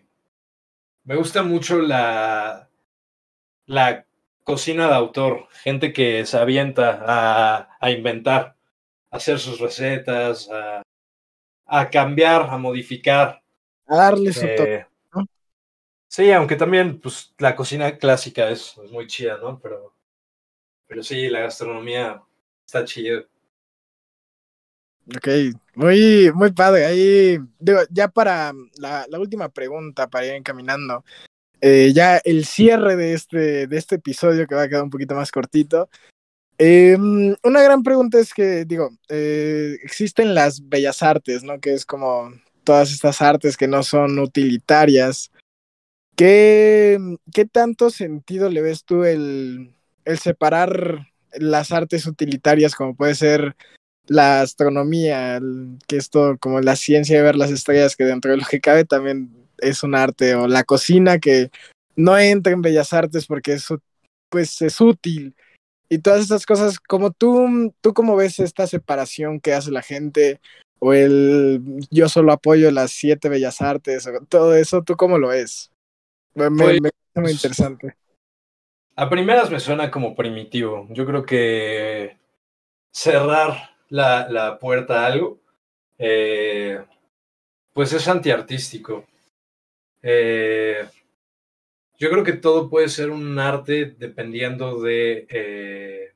me 1.10 1.16
gusta 1.16 1.42
mucho 1.42 1.80
la, 1.80 2.70
la 3.66 4.06
cocina 4.44 4.86
de 4.86 4.94
autor, 4.94 5.48
gente 5.50 5.92
que 5.92 6.24
se 6.24 6.38
avienta 6.38 7.02
a, 7.04 7.68
a 7.80 7.90
inventar, 7.90 8.54
a 9.10 9.16
hacer 9.16 9.40
sus 9.40 9.58
recetas, 9.58 10.48
a, 10.52 10.82
a 11.66 11.90
cambiar, 11.90 12.42
a 12.42 12.56
modificar. 12.58 13.42
A 13.88 13.96
darle 13.96 14.32
su 14.32 14.42
toque. 14.42 14.74
Eh, 14.76 14.86
sí, 16.06 16.30
aunque 16.30 16.54
también 16.54 17.00
pues, 17.00 17.34
la 17.38 17.56
cocina 17.56 17.98
clásica 17.98 18.48
es, 18.48 18.78
es 18.78 18.92
muy 18.92 19.08
chida, 19.08 19.36
¿no? 19.38 19.58
Pero, 19.58 19.92
pero 20.86 21.02
sí, 21.02 21.28
la 21.28 21.40
gastronomía 21.40 22.22
está 22.64 22.84
chida. 22.84 23.24
Ok, 25.16 25.28
muy, 25.74 26.30
muy 26.34 26.52
padre. 26.52 26.86
Ahí, 26.86 27.38
digo, 27.58 27.80
ya 27.90 28.08
para 28.08 28.52
la, 28.78 29.06
última 29.18 29.48
pregunta, 29.48 30.08
para 30.08 30.26
ir 30.26 30.32
encaminando, 30.34 31.04
eh, 31.60 31.92
ya 31.92 32.18
el 32.18 32.44
cierre 32.44 32.96
de 32.96 33.14
este, 33.14 33.66
de 33.66 33.76
este 33.76 33.96
episodio 33.96 34.46
que 34.46 34.54
va 34.54 34.62
a 34.62 34.68
quedar 34.68 34.84
un 34.84 34.90
poquito 34.90 35.14
más 35.14 35.32
cortito. 35.32 35.88
Eh, 36.58 36.96
una 37.42 37.62
gran 37.62 37.82
pregunta 37.82 38.20
es 38.20 38.32
que, 38.34 38.64
digo, 38.66 38.90
eh, 39.08 39.78
existen 39.82 40.34
las 40.34 40.68
bellas 40.68 41.02
artes, 41.02 41.42
¿no? 41.42 41.58
Que 41.58 41.72
es 41.72 41.84
como 41.86 42.32
todas 42.62 42.92
estas 42.92 43.20
artes 43.20 43.56
que 43.56 43.66
no 43.66 43.82
son 43.82 44.18
utilitarias. 44.18 45.32
¿Qué, 46.14 46.98
qué 47.32 47.46
tanto 47.46 47.90
sentido 47.90 48.48
le 48.50 48.62
ves 48.62 48.84
tú 48.84 49.04
el, 49.04 49.74
el 50.04 50.18
separar 50.18 51.08
las 51.32 51.72
artes 51.72 52.06
utilitarias 52.06 52.74
como 52.74 52.94
puede 52.94 53.14
ser 53.14 53.56
la 54.10 54.40
astronomía, 54.40 55.36
el- 55.36 55.78
que 55.86 55.96
es 55.96 56.10
todo 56.10 56.36
como 56.36 56.60
la 56.60 56.74
ciencia 56.74 57.16
de 57.16 57.22
ver 57.22 57.36
las 57.36 57.52
estrellas, 57.52 57.94
que 57.94 58.02
dentro 58.04 58.32
de 58.32 58.38
lo 58.38 58.44
que 58.44 58.60
cabe 58.60 58.84
también 58.84 59.30
es 59.58 59.84
un 59.84 59.94
arte, 59.94 60.34
o 60.34 60.48
la 60.48 60.64
cocina, 60.64 61.20
que 61.20 61.50
no 61.94 62.18
entra 62.18 62.52
en 62.52 62.60
bellas 62.60 62.92
artes 62.92 63.26
porque 63.26 63.52
eso 63.52 63.80
pues 64.28 64.60
es 64.62 64.80
útil. 64.80 65.36
Y 65.88 65.98
todas 65.98 66.22
estas 66.22 66.44
cosas, 66.44 66.80
como 66.80 67.12
tú, 67.12 67.72
tú 67.80 67.94
cómo 67.94 68.16
ves 68.16 68.40
esta 68.40 68.66
separación 68.66 69.38
que 69.38 69.52
hace 69.54 69.70
la 69.70 69.82
gente, 69.82 70.40
o 70.80 70.92
el 70.92 71.62
yo 71.92 72.08
solo 72.08 72.32
apoyo 72.32 72.68
las 72.72 72.90
siete 72.90 73.28
bellas 73.28 73.60
artes, 73.60 74.08
o 74.08 74.24
todo 74.28 74.56
eso, 74.56 74.82
¿tú 74.82 74.96
cómo 74.96 75.18
lo 75.18 75.28
ves? 75.28 75.70
Me, 76.34 76.50
me- 76.50 76.64
Pues- 76.64 76.80
me 76.80 76.90
parece 76.90 77.20
muy 77.20 77.30
interesante. 77.30 77.94
A 78.96 79.08
primeras 79.08 79.52
me 79.52 79.60
suena 79.60 79.88
como 79.92 80.16
primitivo. 80.16 80.88
Yo 80.90 81.06
creo 81.06 81.24
que 81.24 82.18
cerrar 82.92 83.70
la, 83.90 84.28
la 84.30 84.58
puerta 84.58 85.02
a 85.02 85.06
algo, 85.06 85.38
eh, 85.98 86.82
pues 87.74 87.92
es 87.92 88.08
antiartístico. 88.08 89.04
Eh, 90.02 90.88
yo 91.98 92.10
creo 92.10 92.24
que 92.24 92.32
todo 92.32 92.70
puede 92.70 92.88
ser 92.88 93.10
un 93.10 93.38
arte 93.38 93.94
dependiendo 93.98 94.80
de, 94.80 95.26
eh, 95.28 96.14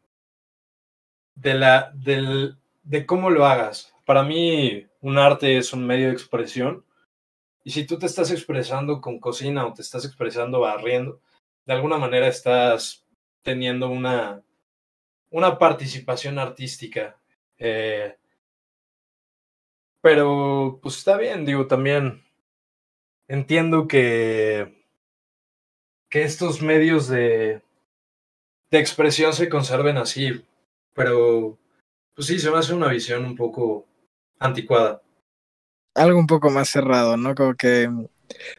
de, 1.35 1.55
la, 1.55 1.93
del, 1.95 2.57
de 2.83 3.05
cómo 3.05 3.29
lo 3.29 3.45
hagas. 3.45 3.93
Para 4.07 4.23
mí, 4.23 4.87
un 5.03 5.19
arte 5.19 5.59
es 5.59 5.73
un 5.75 5.87
medio 5.87 6.07
de 6.07 6.15
expresión. 6.15 6.85
Y 7.65 7.71
si 7.71 7.87
tú 7.87 7.99
te 7.99 8.07
estás 8.07 8.31
expresando 8.31 9.01
con 9.01 9.19
cocina 9.19 9.67
o 9.67 9.75
te 9.75 9.83
estás 9.83 10.05
expresando 10.05 10.61
barriendo, 10.61 11.21
de 11.67 11.73
alguna 11.75 11.99
manera 11.99 12.29
estás 12.29 13.05
teniendo 13.43 13.89
una, 13.91 14.43
una 15.31 15.59
participación 15.59 16.39
artística. 16.39 17.19
Eh, 17.59 18.17
pero, 20.01 20.79
pues 20.83 20.99
está 20.99 21.17
bien, 21.17 21.47
digo, 21.47 21.67
también 21.67 22.23
entiendo 23.29 23.89
que, 23.89 24.85
que 26.11 26.23
estos 26.23 26.63
medios 26.63 27.09
de, 27.09 27.63
de 28.71 28.79
expresión 28.79 29.33
se 29.33 29.49
conserven 29.49 29.97
así, 29.97 30.45
pero, 30.93 31.59
pues 32.15 32.27
sí, 32.27 32.39
se 32.39 32.51
me 32.51 32.59
hace 32.59 32.75
una 32.75 32.89
visión 32.89 33.25
un 33.25 33.37
poco 33.37 33.87
anticuada. 34.39 35.01
Algo 35.95 36.19
un 36.19 36.27
poco 36.27 36.51
más 36.51 36.69
cerrado, 36.69 37.17
¿no? 37.17 37.35
Como 37.35 37.55
que 37.55 37.89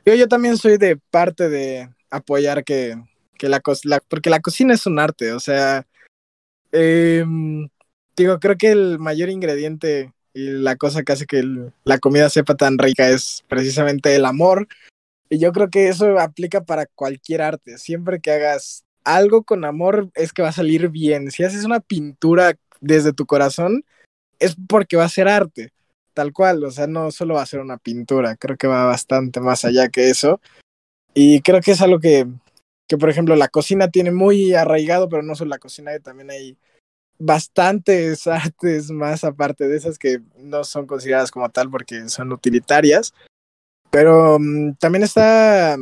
yo, 0.05 0.15
yo 0.15 0.27
también 0.27 0.57
soy 0.57 0.77
de 0.77 0.97
parte 0.97 1.49
de 1.49 1.89
apoyar 2.09 2.63
que, 2.63 2.95
que 3.37 3.49
la, 3.49 3.61
la 3.83 3.99
porque 4.07 4.29
la 4.29 4.39
cocina 4.39 4.73
es 4.73 4.85
un 4.85 4.99
arte, 4.99 5.33
o 5.33 5.39
sea, 5.39 5.85
eh, 6.71 7.25
digo, 8.15 8.39
creo 8.39 8.57
que 8.57 8.71
el 8.71 8.99
mayor 8.99 9.29
ingrediente 9.29 10.13
y 10.33 10.49
la 10.49 10.75
cosa 10.75 11.03
que 11.03 11.13
hace 11.13 11.25
que 11.25 11.43
la 11.85 11.97
comida 11.99 12.29
sepa 12.29 12.55
tan 12.55 12.77
rica 12.77 13.09
es 13.09 13.43
precisamente 13.47 14.15
el 14.15 14.25
amor. 14.25 14.67
Y 15.29 15.39
yo 15.39 15.51
creo 15.53 15.69
que 15.69 15.87
eso 15.87 16.19
aplica 16.19 16.63
para 16.65 16.85
cualquier 16.85 17.41
arte. 17.41 17.77
Siempre 17.77 18.19
que 18.19 18.31
hagas 18.31 18.83
algo 19.05 19.43
con 19.43 19.63
amor 19.63 20.09
es 20.13 20.33
que 20.33 20.41
va 20.41 20.49
a 20.49 20.53
salir 20.53 20.89
bien. 20.89 21.31
Si 21.31 21.43
haces 21.43 21.63
una 21.63 21.79
pintura 21.79 22.57
desde 22.81 23.13
tu 23.13 23.25
corazón, 23.25 23.85
es 24.39 24.57
porque 24.67 24.97
va 24.97 25.05
a 25.05 25.09
ser 25.09 25.29
arte, 25.29 25.71
tal 26.13 26.33
cual. 26.33 26.65
O 26.65 26.71
sea, 26.71 26.85
no 26.85 27.11
solo 27.11 27.35
va 27.35 27.41
a 27.41 27.47
ser 27.47 27.61
una 27.61 27.77
pintura, 27.77 28.35
creo 28.35 28.57
que 28.57 28.67
va 28.67 28.85
bastante 28.85 29.39
más 29.39 29.63
allá 29.63 29.87
que 29.87 30.09
eso. 30.09 30.41
Y 31.13 31.41
creo 31.41 31.61
que 31.61 31.71
es 31.71 31.81
algo 31.81 31.99
que, 31.99 32.27
que 32.87 32.97
por 32.97 33.09
ejemplo, 33.09 33.37
la 33.37 33.47
cocina 33.47 33.89
tiene 33.89 34.11
muy 34.11 34.53
arraigado, 34.53 35.07
pero 35.07 35.23
no 35.23 35.33
solo 35.33 35.49
la 35.49 35.59
cocina, 35.59 35.97
también 35.99 36.29
hay 36.29 36.57
bastantes 37.17 38.27
artes 38.27 38.91
más 38.91 39.23
aparte 39.23 39.67
de 39.67 39.77
esas 39.77 39.97
que 39.97 40.21
no 40.37 40.63
son 40.63 40.85
consideradas 40.85 41.31
como 41.31 41.49
tal 41.49 41.69
porque 41.69 42.09
son 42.09 42.31
utilitarias. 42.31 43.13
Pero 43.91 44.35
um, 44.35 44.75
también 44.75 45.03
está, 45.03 45.77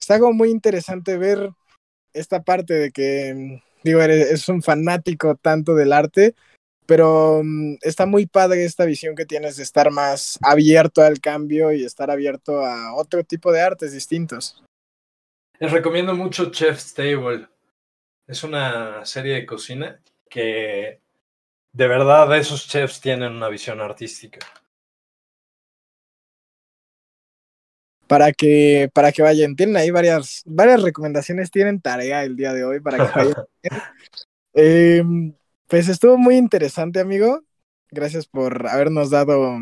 está 0.00 0.14
algo 0.14 0.32
muy 0.32 0.50
interesante 0.50 1.16
ver 1.16 1.50
esta 2.12 2.42
parte 2.42 2.74
de 2.74 2.90
que, 2.90 3.62
digo, 3.84 4.00
eres, 4.00 4.30
es 4.32 4.48
un 4.48 4.62
fanático 4.62 5.36
tanto 5.36 5.76
del 5.76 5.92
arte, 5.92 6.34
pero 6.86 7.38
um, 7.38 7.76
está 7.82 8.06
muy 8.06 8.26
padre 8.26 8.64
esta 8.64 8.84
visión 8.84 9.14
que 9.14 9.26
tienes 9.26 9.56
de 9.56 9.62
estar 9.62 9.92
más 9.92 10.38
abierto 10.42 11.02
al 11.02 11.20
cambio 11.20 11.72
y 11.72 11.84
estar 11.84 12.10
abierto 12.10 12.64
a 12.64 12.94
otro 12.94 13.22
tipo 13.22 13.52
de 13.52 13.60
artes 13.60 13.92
distintos. 13.92 14.60
Les 15.60 15.70
recomiendo 15.70 16.16
mucho 16.16 16.50
Chef's 16.50 16.94
Table. 16.94 17.46
Es 18.26 18.42
una 18.42 19.04
serie 19.04 19.34
de 19.34 19.46
cocina 19.46 20.00
que 20.30 21.00
de 21.72 21.88
verdad 21.88 22.34
esos 22.38 22.66
chefs 22.68 23.00
tienen 23.00 23.32
una 23.32 23.48
visión 23.48 23.80
artística. 23.80 24.38
Para 28.06 28.32
que, 28.32 28.90
para 28.92 29.12
que 29.12 29.22
vayan, 29.22 29.54
tienen 29.54 29.76
ahí 29.76 29.90
varias, 29.90 30.42
varias 30.46 30.82
recomendaciones, 30.82 31.50
tienen 31.50 31.80
tarea 31.80 32.24
el 32.24 32.36
día 32.36 32.52
de 32.52 32.64
hoy 32.64 32.80
para 32.80 32.96
que 32.96 33.18
vayan. 33.18 33.34
eh, 34.54 35.02
pues 35.68 35.88
estuvo 35.88 36.16
muy 36.16 36.36
interesante, 36.36 36.98
amigo. 36.98 37.42
Gracias 37.90 38.26
por 38.26 38.68
habernos 38.68 39.10
dado 39.10 39.58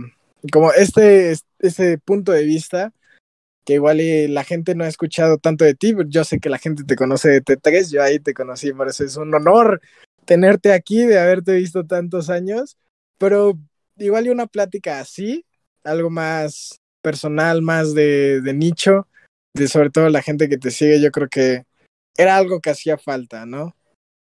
como 0.53 0.73
este, 0.73 1.35
este 1.59 1.99
punto 1.99 2.33
de 2.33 2.45
vista 2.45 2.93
que 3.65 3.75
igual 3.75 3.99
la 4.33 4.45
gente 4.45 4.75
no 4.75 4.85
ha 4.85 4.89
escuchado 4.89 5.37
tanto 5.37 5.63
de 5.63 5.75
ti, 5.75 5.95
yo 6.07 6.25
sé 6.25 6.41
que 6.41 6.49
la 6.49 6.57
gente 6.57 6.85
te 6.85 6.97
conoce 6.97 7.29
de 7.29 7.43
T3, 7.43 7.91
yo 7.91 8.03
ahí 8.03 8.19
te 8.19 8.33
conocí, 8.33 8.73
por 8.73 8.89
eso 8.89 9.05
es 9.05 9.17
un 9.19 9.35
honor 9.35 9.83
tenerte 10.29 10.75
aquí, 10.75 11.07
de 11.07 11.19
haberte 11.19 11.55
visto 11.55 11.87
tantos 11.87 12.29
años, 12.29 12.77
pero 13.17 13.59
igual 13.97 14.27
y 14.27 14.29
una 14.29 14.47
plática 14.47 15.01
así, 15.01 15.47
algo 15.85 16.11
más 16.11 16.83
personal, 17.01 17.63
más 17.63 17.95
de, 17.95 18.43
nicho, 18.55 19.09
de 19.55 19.69
sobre 19.69 19.89
todo 19.89 20.11
la 20.11 20.21
gente 20.21 20.51
que 20.51 20.59
te 20.59 20.71
sigue, 20.71 21.01
yo 21.01 21.11
creo 21.11 21.29
que 21.31 21.65
era 22.15 22.37
algo 22.37 22.61
que 22.61 22.69
hacía 22.69 22.99
falta, 22.99 23.47
¿no? 23.47 23.75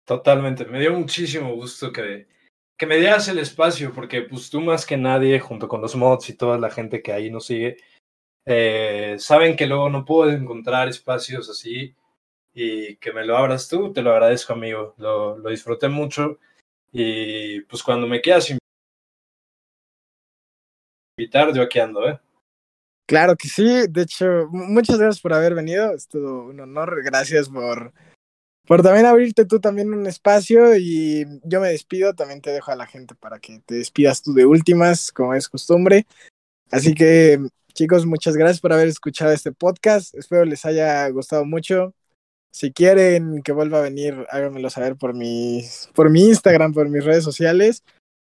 Totalmente, 0.06 0.64
me 0.64 0.80
dio 0.80 0.94
muchísimo 0.94 1.54
gusto 1.54 1.92
que, 1.92 2.26
que 2.78 2.86
me 2.86 2.96
dieras 2.96 3.28
el 3.28 3.38
espacio, 3.38 3.92
porque 3.92 4.22
pues 4.22 4.48
tú 4.48 4.62
más 4.62 4.86
que 4.86 4.96
nadie, 4.96 5.38
junto 5.40 5.68
con 5.68 5.82
los 5.82 5.94
mods 5.94 6.30
y 6.30 6.36
toda 6.38 6.56
la 6.56 6.70
gente 6.70 7.02
que 7.02 7.12
ahí 7.12 7.30
nos 7.30 7.44
sigue, 7.44 7.76
eh, 8.46 9.16
saben 9.18 9.56
que 9.56 9.66
luego 9.66 9.90
no 9.90 10.06
puedo 10.06 10.30
encontrar 10.30 10.88
espacios 10.88 11.50
así 11.50 11.94
y 12.60 12.96
que 12.96 13.12
me 13.12 13.24
lo 13.24 13.36
abras 13.36 13.68
tú, 13.68 13.92
te 13.92 14.02
lo 14.02 14.10
agradezco, 14.10 14.52
amigo. 14.52 14.94
Lo, 14.98 15.38
lo 15.38 15.48
disfruté 15.48 15.88
mucho 15.88 16.40
y 16.90 17.60
pues 17.62 17.84
cuando 17.84 18.08
me 18.08 18.20
quieras 18.20 18.52
invitar, 21.16 21.54
yo 21.54 21.62
aquí 21.62 21.78
ando, 21.78 22.08
¿eh? 22.08 22.18
Claro 23.06 23.36
que 23.36 23.46
sí, 23.46 23.86
de 23.88 24.02
hecho, 24.02 24.48
muchas 24.50 24.98
gracias 24.98 25.22
por 25.22 25.32
haber 25.32 25.54
venido, 25.54 25.94
es 25.94 26.08
todo 26.08 26.46
un 26.46 26.58
honor, 26.58 27.02
gracias 27.04 27.48
por, 27.48 27.92
por 28.66 28.82
también 28.82 29.06
abrirte 29.06 29.44
tú 29.44 29.60
también 29.60 29.94
un 29.94 30.06
espacio 30.06 30.76
y 30.76 31.26
yo 31.44 31.60
me 31.60 31.68
despido, 31.68 32.14
también 32.14 32.40
te 32.40 32.50
dejo 32.50 32.72
a 32.72 32.76
la 32.76 32.86
gente 32.86 33.14
para 33.14 33.38
que 33.38 33.60
te 33.64 33.76
despidas 33.76 34.20
tú 34.20 34.34
de 34.34 34.46
últimas, 34.46 35.12
como 35.12 35.32
es 35.32 35.48
costumbre. 35.48 36.06
Así 36.72 36.92
que 36.92 37.38
chicos, 37.72 38.04
muchas 38.04 38.36
gracias 38.36 38.60
por 38.60 38.72
haber 38.72 38.88
escuchado 38.88 39.30
este 39.30 39.52
podcast, 39.52 40.12
espero 40.16 40.44
les 40.44 40.64
haya 40.64 41.08
gustado 41.08 41.44
mucho, 41.44 41.94
si 42.58 42.72
quieren 42.72 43.40
que 43.44 43.52
vuelva 43.52 43.78
a 43.78 43.82
venir, 43.82 44.26
háganmelo 44.30 44.68
saber 44.68 44.96
por 44.96 45.14
mi, 45.14 45.62
por 45.94 46.10
mi 46.10 46.24
Instagram, 46.24 46.72
por 46.74 46.88
mis 46.88 47.04
redes 47.04 47.22
sociales. 47.22 47.84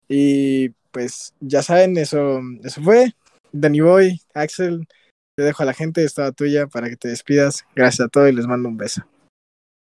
Y 0.09 0.71
pues 0.91 1.33
ya 1.39 1.63
saben, 1.63 1.97
eso, 1.97 2.41
eso 2.65 2.83
fue. 2.83 3.13
Danny 3.53 3.83
Boy, 3.83 4.21
Axel, 4.35 4.89
te 5.37 5.45
dejo 5.45 5.63
a 5.63 5.67
la 5.67 5.75
gente, 5.75 6.03
estaba 6.03 6.33
tuya 6.33 6.67
para 6.67 6.89
que 6.91 6.97
te 6.97 7.07
despidas. 7.07 7.65
Gracias 7.77 8.05
a 8.05 8.09
todos 8.09 8.29
y 8.29 8.33
les 8.33 8.49
mando 8.49 8.69
un 8.69 8.77
beso. 8.77 9.03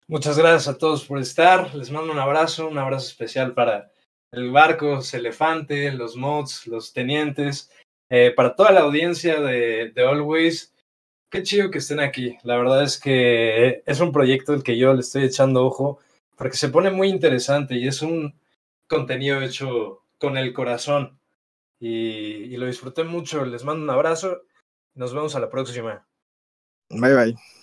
Muchas 0.07 0.37
gracias 0.37 0.73
a 0.73 0.77
todos 0.77 1.03
por 1.03 1.19
estar. 1.19 1.75
Les 1.75 1.91
mando 1.91 2.13
un 2.13 2.19
abrazo, 2.19 2.69
un 2.69 2.77
abrazo 2.77 3.09
especial 3.09 3.53
para 3.53 3.91
el 4.31 4.51
barco, 4.51 5.01
Elefante, 5.11 5.91
los 5.91 6.15
mods, 6.15 6.65
los 6.65 6.93
tenientes, 6.93 7.69
eh, 8.09 8.31
para 8.33 8.55
toda 8.55 8.71
la 8.71 8.79
audiencia 8.83 9.41
de, 9.41 9.91
de 9.93 10.01
Always. 10.01 10.73
Qué 11.29 11.43
chido 11.43 11.69
que 11.69 11.77
estén 11.77 11.99
aquí. 11.99 12.37
La 12.43 12.57
verdad 12.57 12.83
es 12.83 12.99
que 12.99 13.83
es 13.85 13.99
un 13.99 14.11
proyecto 14.11 14.53
al 14.53 14.63
que 14.63 14.77
yo 14.77 14.93
le 14.93 15.01
estoy 15.01 15.23
echando 15.23 15.65
ojo 15.65 15.99
porque 16.35 16.57
se 16.57 16.69
pone 16.69 16.89
muy 16.89 17.09
interesante 17.09 17.75
y 17.75 17.87
es 17.87 18.01
un 18.01 18.33
contenido 18.87 19.41
hecho 19.41 20.03
con 20.17 20.37
el 20.37 20.53
corazón. 20.53 21.19
Y, 21.79 21.89
y 22.53 22.57
lo 22.57 22.65
disfruté 22.65 23.03
mucho. 23.03 23.45
Les 23.45 23.63
mando 23.63 23.83
un 23.83 23.89
abrazo. 23.89 24.41
Nos 24.95 25.13
vemos 25.13 25.35
a 25.35 25.39
la 25.39 25.49
próxima. 25.49 26.07
Bye 26.89 27.13
bye. 27.13 27.58